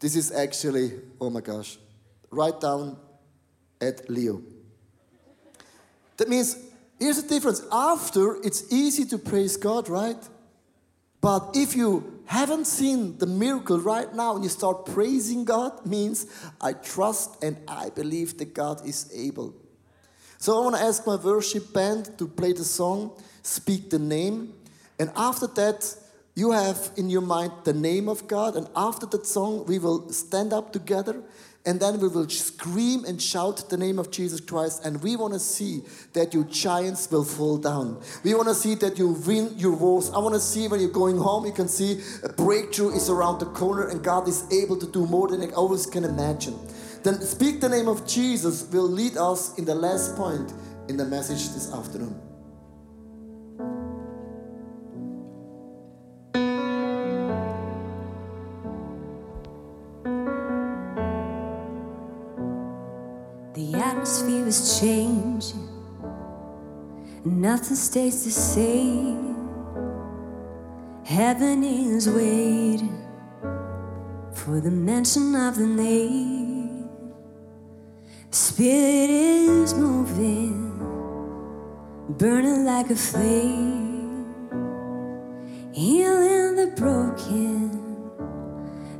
this 0.00 0.16
is 0.16 0.32
actually, 0.32 0.92
oh 1.20 1.30
my 1.30 1.40
gosh, 1.40 1.78
write 2.34 2.60
down 2.60 2.96
at 3.80 4.08
Leo. 4.10 4.42
That 6.16 6.28
means, 6.28 6.56
here's 6.98 7.22
the 7.22 7.28
difference. 7.28 7.62
After, 7.72 8.36
it's 8.42 8.72
easy 8.72 9.04
to 9.06 9.18
praise 9.18 9.56
God, 9.56 9.88
right? 9.88 10.22
But 11.20 11.50
if 11.54 11.74
you 11.74 12.22
haven't 12.26 12.66
seen 12.66 13.18
the 13.18 13.26
miracle 13.26 13.80
right 13.80 14.12
now 14.14 14.34
and 14.34 14.44
you 14.44 14.50
start 14.50 14.86
praising 14.86 15.44
God, 15.44 15.86
means 15.86 16.26
I 16.60 16.74
trust 16.74 17.42
and 17.42 17.56
I 17.66 17.90
believe 17.90 18.38
that 18.38 18.54
God 18.54 18.86
is 18.86 19.10
able. 19.14 19.54
So 20.38 20.58
I 20.58 20.64
want 20.64 20.76
to 20.76 20.82
ask 20.82 21.06
my 21.06 21.16
worship 21.16 21.72
band 21.72 22.18
to 22.18 22.28
play 22.28 22.52
the 22.52 22.64
song, 22.64 23.12
Speak 23.42 23.90
the 23.90 23.98
Name. 23.98 24.52
And 24.98 25.10
after 25.16 25.46
that, 25.46 25.96
you 26.34 26.50
have 26.50 26.90
in 26.96 27.08
your 27.08 27.22
mind 27.22 27.52
the 27.64 27.72
name 27.72 28.08
of 28.08 28.26
God. 28.26 28.56
And 28.56 28.68
after 28.76 29.06
that 29.06 29.26
song, 29.26 29.64
we 29.66 29.78
will 29.78 30.10
stand 30.10 30.52
up 30.52 30.72
together 30.72 31.22
and 31.66 31.80
then 31.80 31.98
we 31.98 32.08
will 32.08 32.28
scream 32.28 33.04
and 33.06 33.20
shout 33.20 33.70
the 33.70 33.76
name 33.78 33.98
of 33.98 34.10
Jesus 34.10 34.40
Christ. 34.40 34.84
And 34.84 35.02
we 35.02 35.16
want 35.16 35.32
to 35.32 35.40
see 35.40 35.82
that 36.12 36.34
your 36.34 36.44
giants 36.44 37.10
will 37.10 37.24
fall 37.24 37.56
down. 37.56 38.02
We 38.22 38.34
want 38.34 38.48
to 38.48 38.54
see 38.54 38.74
that 38.76 38.98
you 38.98 39.08
win 39.26 39.54
your 39.56 39.72
wars. 39.72 40.10
I 40.10 40.18
want 40.18 40.34
to 40.34 40.40
see 40.40 40.68
when 40.68 40.80
you're 40.80 40.90
going 40.90 41.16
home, 41.16 41.46
you 41.46 41.52
can 41.52 41.68
see 41.68 42.02
a 42.22 42.28
breakthrough 42.28 42.94
is 42.94 43.08
around 43.08 43.38
the 43.38 43.46
corner 43.46 43.88
and 43.88 44.04
God 44.04 44.28
is 44.28 44.44
able 44.52 44.76
to 44.78 44.86
do 44.86 45.06
more 45.06 45.28
than 45.28 45.40
I 45.40 45.54
always 45.54 45.86
can 45.86 46.04
imagine. 46.04 46.58
Then 47.02 47.20
speak 47.22 47.60
the 47.60 47.68
name 47.68 47.88
of 47.88 48.06
Jesus 48.06 48.68
will 48.70 48.88
lead 48.88 49.16
us 49.16 49.58
in 49.58 49.64
the 49.64 49.74
last 49.74 50.16
point 50.16 50.52
in 50.88 50.98
the 50.98 51.04
message 51.06 51.48
this 51.54 51.72
afternoon. 51.72 52.33
Atmosphere 64.04 64.46
is 64.46 64.78
changing, 64.80 65.66
nothing 67.24 67.74
stays 67.74 68.22
the 68.26 68.30
same. 68.30 69.34
Heaven 71.06 71.64
is 71.64 72.06
waiting 72.10 73.02
for 74.34 74.60
the 74.60 74.70
mention 74.70 75.34
of 75.34 75.56
the 75.56 75.66
name. 75.66 76.86
Spirit 78.30 79.08
is 79.08 79.72
moving, 79.72 80.76
burning 82.18 82.66
like 82.66 82.90
a 82.90 82.96
flame, 82.96 84.36
healing 85.72 86.56
the 86.56 86.74
broken 86.76 87.70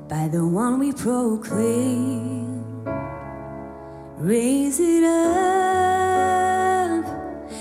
by 0.09 0.29
the 0.29 0.47
one 0.47 0.79
we 0.79 0.93
proclaim. 0.95 2.44
Raise 4.25 4.81
it 4.81 5.05
up 5.05 5.45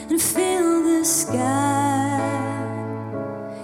and 0.10 0.22
fill 0.22 0.82
the 0.82 1.04
sky. 1.04 2.22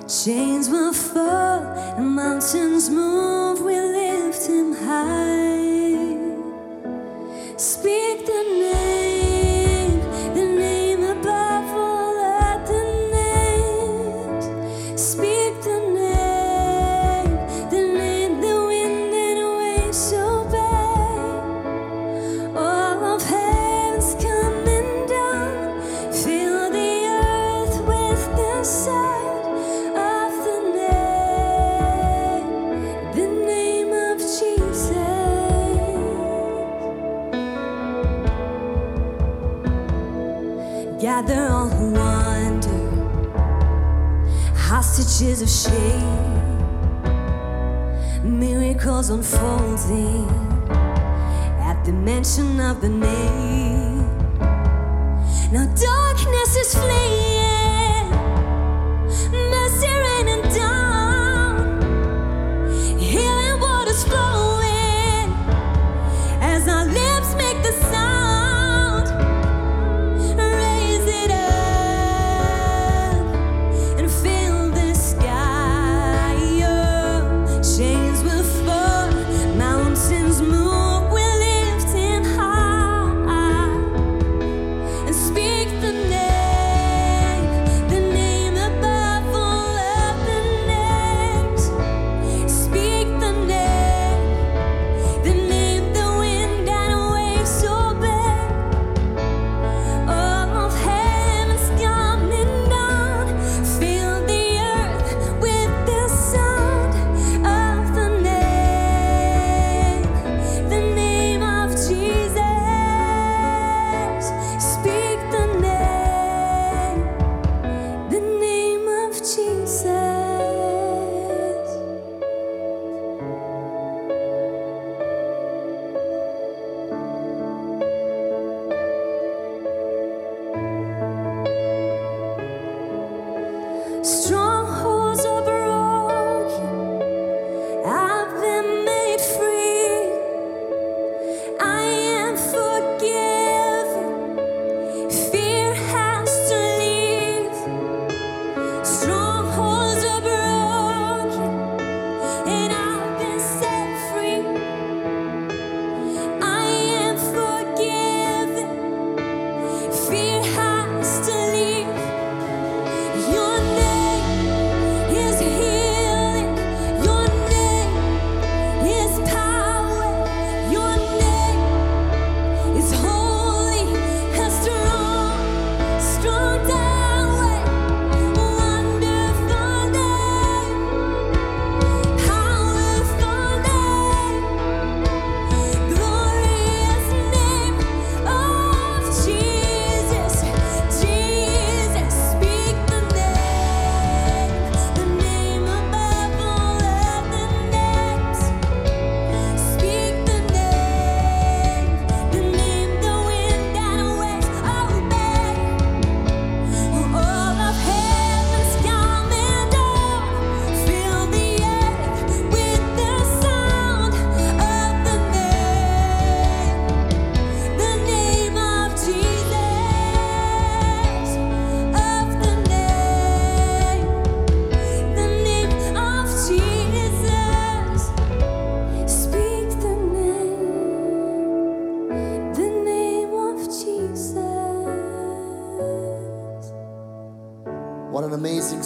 Chains 0.06 0.68
will 0.70 0.92
fall 0.92 1.62
and 1.96 2.14
mountains 2.14 2.90
move. 2.90 3.62
We 3.62 3.80
lift 3.80 4.48
him 4.48 4.74
high. 4.74 6.18
Speak 7.56 8.26
the 8.26 8.39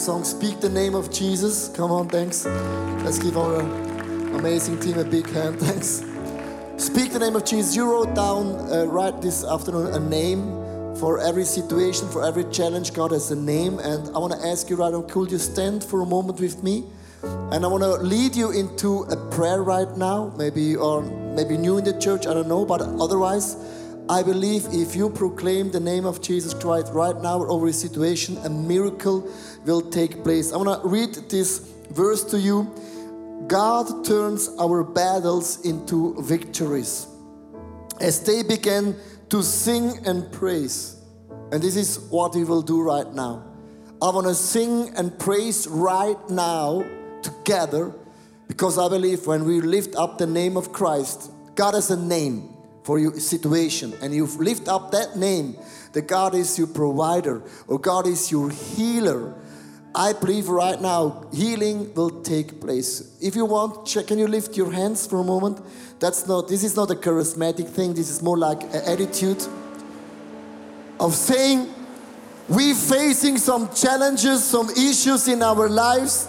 song. 0.04 0.26
Speak 0.26 0.60
the 0.60 0.68
name 0.68 0.96
of 0.96 1.10
Jesus. 1.14 1.70
Come 1.70 1.90
on, 1.90 2.10
thanks. 2.10 2.46
Let's 3.06 3.20
give 3.20 3.38
our 3.38 3.62
amazing 4.36 4.78
team 4.82 4.98
a 4.98 5.06
big 5.06 5.26
hand. 5.30 5.58
Thanks. 5.66 6.04
Speak 6.76 7.14
the 7.14 7.20
name 7.20 7.38
of 7.38 7.46
Jesus. 7.46 7.74
You 7.74 7.90
wrote 7.90 8.14
down 8.14 8.48
uh, 8.70 8.84
right 8.84 9.16
this 9.22 9.46
afternoon 9.46 9.94
a 9.94 10.00
name 10.00 10.42
for 10.98 11.20
every 11.22 11.46
situation, 11.46 12.10
for 12.10 12.26
every 12.26 12.44
challenge. 12.52 12.94
God 12.94 13.12
has 13.12 13.32
a 13.32 13.36
name. 13.38 13.80
And 13.80 14.14
I 14.14 14.20
want 14.20 14.34
to 14.34 14.46
ask 14.46 14.70
you 14.70 14.76
right 14.76 14.92
now, 14.92 15.04
could 15.04 15.32
you 15.32 15.38
stand 15.38 15.86
for 15.86 16.02
a 16.02 16.06
moment 16.06 16.38
with 16.42 16.62
me? 16.64 16.84
And 17.24 17.64
I 17.64 17.68
want 17.70 17.84
to 17.84 17.94
lead 17.94 18.36
you 18.36 18.52
into 18.52 19.04
a 19.04 19.16
prayer 19.32 19.64
right 19.64 19.96
now. 19.96 20.34
Maybe 20.38 20.76
or 20.76 21.02
maybe 21.02 21.56
new 21.56 21.78
in 21.78 21.86
the 21.86 21.98
church, 21.98 22.28
I 22.28 22.34
don't 22.34 22.50
know, 22.50 22.66
but 22.66 22.82
otherwise, 22.82 23.56
I 24.10 24.22
believe 24.22 24.66
if 24.72 24.98
you 24.98 25.10
proclaim 25.10 25.72
the 25.72 25.80
name 25.80 26.06
of 26.06 26.22
Jesus 26.22 26.54
Christ 26.54 26.92
right 26.92 27.16
now 27.22 27.46
over 27.46 27.68
a 27.68 27.74
situation, 27.74 28.38
a 28.44 28.50
miracle 28.50 29.30
will 29.66 29.82
take 29.82 30.24
place. 30.24 30.52
I 30.52 30.58
want 30.58 30.82
to 30.82 30.88
read 30.88 31.16
this 31.30 31.60
verse 31.92 32.26
to 32.26 32.40
you. 32.40 32.70
God 33.48 34.04
turns 34.04 34.50
our 34.60 34.84
battles 34.84 35.66
into 35.66 36.22
victories. 36.22 37.08
As 38.02 38.22
they 38.22 38.44
began 38.44 38.96
to 39.30 39.42
sing 39.42 40.06
and 40.06 40.30
praise, 40.34 41.02
and 41.54 41.64
this 41.64 41.78
is 41.78 42.00
what 42.10 42.36
we 42.36 42.44
will 42.44 42.62
do 42.62 42.82
right 42.82 43.12
now. 43.14 43.46
I 44.02 44.10
want 44.10 44.28
to 44.28 44.36
sing 44.36 44.92
and 44.98 45.18
praise 45.18 45.66
right 45.66 46.18
now 46.30 46.84
together 47.22 47.96
because 48.50 48.78
I 48.78 48.90
believe 48.90 49.26
when 49.26 49.46
we 49.46 49.62
lift 49.62 49.96
up 49.96 50.18
the 50.18 50.28
name 50.28 50.58
of 50.58 50.74
Christ, 50.74 51.32
God 51.56 51.74
has 51.74 51.90
a 51.90 51.96
name 51.96 52.53
for 52.84 53.00
your 53.00 53.18
situation 53.20 53.94
and 54.02 54.14
you 54.14 54.26
lift 54.26 54.68
up 54.68 54.92
that 54.92 55.16
name 55.16 55.56
that 55.94 56.08
God 56.08 56.36
is 56.36 56.58
your 56.58 56.68
provider 56.68 57.42
or 57.68 57.80
God 57.80 58.08
is 58.08 58.32
your 58.32 58.50
healer. 58.50 59.34
I 59.96 60.14
believe 60.14 60.50
right 60.50 60.80
now 60.82 61.28
healing 61.32 61.94
will 61.94 62.22
take 62.24 62.60
place. 62.60 63.16
If 63.22 63.36
you 63.36 63.46
want, 63.46 63.88
can 64.08 64.18
you 64.18 64.28
lift 64.28 64.58
your 64.58 64.72
hands 64.72 65.06
for 65.08 65.20
a 65.20 65.24
moment? 65.24 65.62
That's 66.00 66.28
not 66.28 66.48
this 66.48 66.64
is 66.64 66.76
not 66.76 66.92
a 66.92 66.96
charismatic 66.96 67.70
thing, 67.70 67.94
this 67.94 68.10
is 68.10 68.22
more 68.22 68.38
like 68.38 68.64
an 68.64 68.82
attitude 68.86 69.46
of 71.00 71.14
saying 71.14 71.74
we 72.50 72.74
facing 72.74 73.38
some 73.38 73.74
challenges, 73.74 74.44
some 74.44 74.70
issues 74.72 75.28
in 75.28 75.42
our 75.42 75.70
lives, 75.70 76.28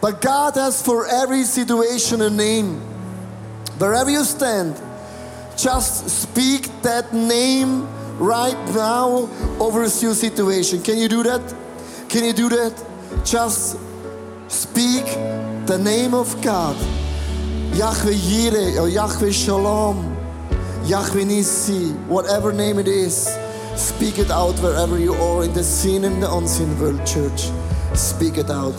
but 0.00 0.20
God 0.20 0.54
has 0.54 0.82
for 0.82 1.06
every 1.06 1.44
situation 1.44 2.22
a 2.22 2.30
name. 2.30 2.80
Wherever 3.78 4.10
you 4.10 4.24
stand, 4.24 4.80
just 5.58 6.08
speak 6.08 6.68
that 6.82 7.12
name 7.12 7.88
right 8.18 8.56
now 8.72 9.28
over 9.58 9.80
your 9.80 10.14
situation. 10.14 10.80
Can 10.82 10.98
you 10.98 11.08
do 11.08 11.24
that? 11.24 11.42
Can 12.08 12.24
you 12.24 12.32
do 12.32 12.48
that? 12.48 12.72
Just 13.24 13.76
speak 14.46 15.04
the 15.66 15.78
name 15.82 16.14
of 16.14 16.40
God. 16.42 16.76
Yahweh 17.74 18.12
Yireh 18.12 18.80
or 18.80 18.88
Yahweh 18.88 19.32
Shalom, 19.32 20.16
Yahweh 20.84 21.24
Nissi, 21.24 21.92
whatever 22.06 22.52
name 22.52 22.78
it 22.78 22.88
is, 22.88 23.28
speak 23.76 24.18
it 24.18 24.30
out 24.30 24.54
wherever 24.60 24.98
you 24.98 25.14
are 25.14 25.44
in 25.44 25.52
the 25.54 25.64
seen 25.64 26.04
and 26.04 26.22
the 26.22 26.32
unseen 26.32 26.78
world, 26.78 27.04
church. 27.04 27.50
Speak 27.94 28.38
it 28.38 28.48
out. 28.50 28.78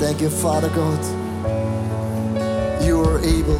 Thank 0.00 0.22
you, 0.22 0.30
Father 0.30 0.70
God. 0.70 0.98
You 2.82 3.02
are 3.02 3.18
able. 3.18 3.58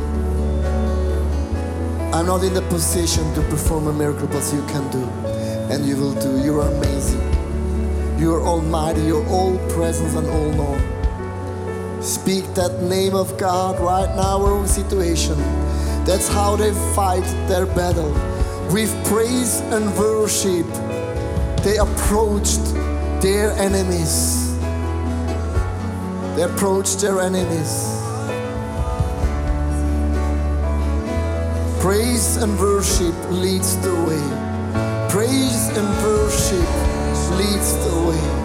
I'm 2.14 2.24
not 2.24 2.42
in 2.42 2.54
the 2.54 2.62
position 2.70 3.30
to 3.34 3.42
perform 3.42 3.88
a 3.88 3.92
miracle, 3.92 4.26
but 4.26 4.50
you 4.50 4.62
can 4.62 4.90
do, 4.90 5.04
and 5.70 5.84
you 5.84 5.98
will 5.98 6.14
do. 6.14 6.42
You 6.42 6.58
are 6.60 6.68
amazing. 6.68 7.20
You 8.18 8.34
are 8.36 8.40
almighty. 8.40 9.02
You're 9.02 9.28
all 9.28 9.58
present 9.68 10.16
and 10.16 10.26
all 10.28 10.50
known. 10.52 12.02
Speak 12.02 12.46
that 12.54 12.80
name 12.84 13.14
of 13.14 13.36
God 13.36 13.78
right 13.78 14.08
now 14.16 14.40
over 14.40 14.66
situation. 14.66 15.36
That's 16.06 16.26
how 16.26 16.56
they 16.56 16.72
fight 16.94 17.26
their 17.48 17.66
battle. 17.66 18.12
With 18.72 18.90
praise 19.04 19.60
and 19.60 19.94
worship, 19.98 20.66
they 21.62 21.76
approached 21.76 22.64
their 23.20 23.52
enemies. 23.52 24.49
They 26.40 26.46
approached 26.46 27.00
their 27.02 27.20
enemies. 27.20 28.00
Praise 31.82 32.38
and 32.38 32.58
worship 32.58 33.14
leads 33.28 33.76
the 33.84 33.94
way. 34.08 34.24
Praise 35.10 35.68
and 35.76 35.86
worship 36.02 36.68
leads 37.36 37.76
the 37.84 37.94
way. 38.08 38.40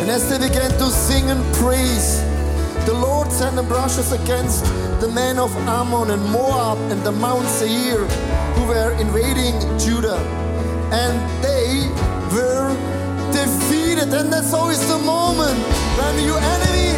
And 0.00 0.10
as 0.10 0.28
they 0.28 0.38
began 0.38 0.72
to 0.72 0.90
sing 0.90 1.30
and 1.30 1.54
praise, 1.54 2.33
the 3.34 3.40
Lord 3.40 3.52
sent 3.52 3.66
ambushes 3.66 4.12
against 4.12 4.64
the 5.00 5.08
men 5.08 5.38
of 5.38 5.50
Ammon 5.66 6.10
and 6.10 6.22
Moab 6.30 6.78
and 6.90 7.02
the 7.02 7.10
Mount 7.10 7.46
Seir 7.48 8.06
who 8.54 8.66
were 8.66 8.92
invading 9.00 9.56
Judah. 9.78 10.18
And 10.92 11.14
they 11.42 11.88
were 12.30 12.70
defeated. 13.32 14.14
And 14.14 14.32
that's 14.32 14.52
always 14.52 14.80
the 14.88 14.98
moment 14.98 15.58
when 15.98 16.24
your 16.24 16.38
enemy 16.38 16.93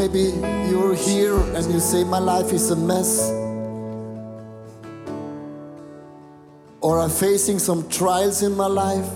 maybe 0.00 0.32
you're 0.70 0.94
here 0.94 1.36
and 1.56 1.70
you 1.70 1.78
say, 1.78 2.04
My 2.04 2.18
life 2.18 2.52
is 2.54 2.70
a 2.70 2.76
mess. 2.76 3.30
Or 6.80 6.98
I'm 7.00 7.10
facing 7.10 7.58
some 7.58 7.86
trials 7.90 8.42
in 8.42 8.56
my 8.56 8.66
life. 8.66 9.10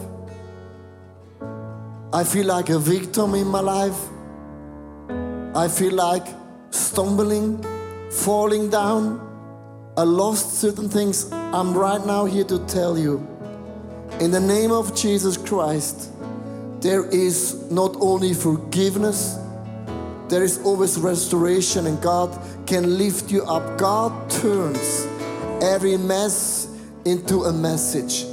I 2.13 2.23
feel 2.23 2.47
like 2.47 2.69
a 2.69 2.79
victim 2.79 3.35
in 3.35 3.47
my 3.47 3.61
life. 3.61 3.99
I 5.55 5.69
feel 5.69 5.95
like 5.95 6.27
stumbling, 6.71 7.65
falling 8.11 8.69
down, 8.69 9.21
I 9.97 10.03
lost 10.03 10.61
certain 10.61 10.91
things. 10.91 11.33
I'm 11.33 11.73
right 11.73 12.05
now 12.05 12.27
here 12.27 12.45
to 12.45 12.59
tell 12.67 12.99
you 12.99 13.27
in 14.21 14.31
the 14.31 14.41
name 14.41 14.71
of 14.71 14.95
Jesus 14.95 15.37
Christ, 15.37 16.11
there 16.81 17.09
is 17.09 17.71
not 17.71 17.97
only 18.01 18.35
forgiveness, 18.35 19.39
there 20.29 20.43
is 20.43 20.59
always 20.65 20.99
restoration, 20.99 21.87
and 21.87 22.01
God 22.01 22.31
can 22.67 22.99
lift 22.99 23.31
you 23.31 23.45
up. 23.45 23.79
God 23.79 24.31
turns 24.31 25.07
every 25.63 25.97
mess 25.97 26.69
into 27.05 27.45
a 27.45 27.53
message, 27.53 28.25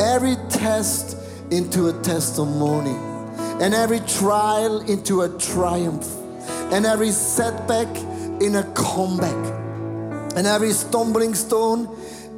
every 0.00 0.36
test 0.48 1.16
into 1.50 1.88
a 1.88 1.92
testimony, 2.02 2.94
and 3.62 3.74
every 3.74 4.00
trial 4.00 4.80
into 4.82 5.22
a 5.22 5.28
triumph, 5.38 6.08
and 6.72 6.86
every 6.86 7.10
setback 7.10 7.88
in 8.40 8.56
a 8.56 8.62
comeback, 8.74 9.34
and 10.36 10.46
every 10.46 10.72
stumbling 10.72 11.34
stone 11.34 11.88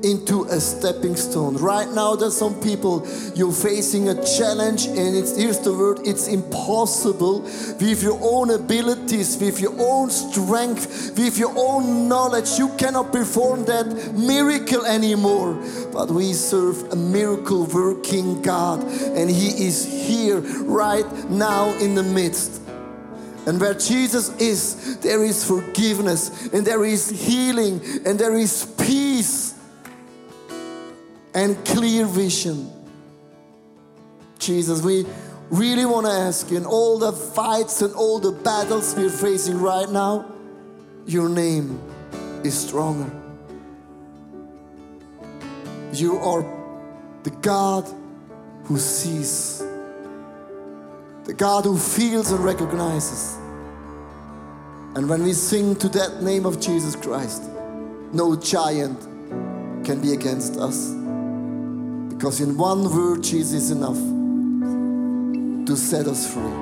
into 0.04 0.44
a 0.44 0.60
stepping 0.60 1.16
stone. 1.16 1.56
Right 1.56 1.88
now, 1.88 2.16
there's 2.16 2.36
some 2.36 2.60
people 2.60 3.06
you're 3.34 3.52
facing 3.52 4.08
a 4.08 4.14
challenge, 4.24 4.86
and 4.86 5.16
it's 5.16 5.36
here's 5.36 5.58
the 5.60 5.72
word: 5.72 6.00
it's 6.04 6.28
impossible 6.28 7.40
with 7.40 8.02
your 8.02 8.18
own 8.22 8.50
abilities, 8.50 9.36
with 9.38 9.60
your 9.60 9.74
own 9.78 10.10
strength, 10.10 11.16
with 11.16 11.38
your 11.38 11.52
own 11.56 12.08
knowledge. 12.08 12.58
You 12.58 12.68
cannot 12.76 13.12
perform 13.12 13.64
that 13.66 14.14
miracle 14.14 14.84
anymore. 14.86 15.54
But 15.92 16.10
we 16.10 16.32
serve 16.32 16.92
a 16.92 16.96
miracle 16.96 17.66
working 17.66 18.42
God, 18.42 18.82
and 18.82 19.30
He 19.30 19.66
is 19.66 19.84
here 19.84 20.40
right 20.64 21.06
now 21.30 21.72
in 21.78 21.94
the 21.94 22.02
midst. 22.02 22.60
And 23.44 23.60
where 23.60 23.74
Jesus 23.74 24.28
is, 24.36 24.98
there 24.98 25.24
is 25.24 25.44
forgiveness, 25.44 26.48
and 26.52 26.64
there 26.64 26.84
is 26.84 27.10
healing, 27.10 27.80
and 28.06 28.16
there 28.18 28.38
is 28.38 28.66
peace 28.78 29.51
and 31.34 31.62
clear 31.64 32.06
vision. 32.06 32.70
Jesus, 34.38 34.82
we 34.82 35.06
really 35.50 35.84
want 35.84 36.06
to 36.06 36.12
ask 36.12 36.50
you 36.50 36.56
in 36.56 36.66
all 36.66 36.98
the 36.98 37.12
fights 37.12 37.82
and 37.82 37.94
all 37.94 38.18
the 38.18 38.32
battles 38.32 38.94
we're 38.96 39.10
facing 39.10 39.60
right 39.60 39.88
now, 39.88 40.24
your 41.06 41.28
name 41.28 41.78
is 42.42 42.58
stronger. 42.58 43.10
You 45.92 46.16
are 46.18 46.42
the 47.22 47.30
God 47.30 47.88
who 48.64 48.78
sees, 48.78 49.58
the 51.24 51.34
God 51.34 51.64
who 51.64 51.76
feels 51.78 52.32
and 52.32 52.42
recognizes. 52.42 53.36
And 54.94 55.08
when 55.08 55.22
we 55.22 55.32
sing 55.32 55.76
to 55.76 55.88
that 55.90 56.22
name 56.22 56.46
of 56.46 56.60
Jesus 56.60 56.96
Christ, 56.96 57.42
no 58.12 58.36
giant 58.36 59.00
can 59.84 60.00
be 60.00 60.12
against 60.12 60.56
us. 60.56 61.01
Because 62.22 62.40
in 62.40 62.56
one 62.56 62.84
word, 62.84 63.24
Jesus 63.24 63.64
is 63.64 63.70
enough 63.72 63.98
to 65.66 65.76
set 65.76 66.06
us 66.06 66.32
free. 66.32 66.61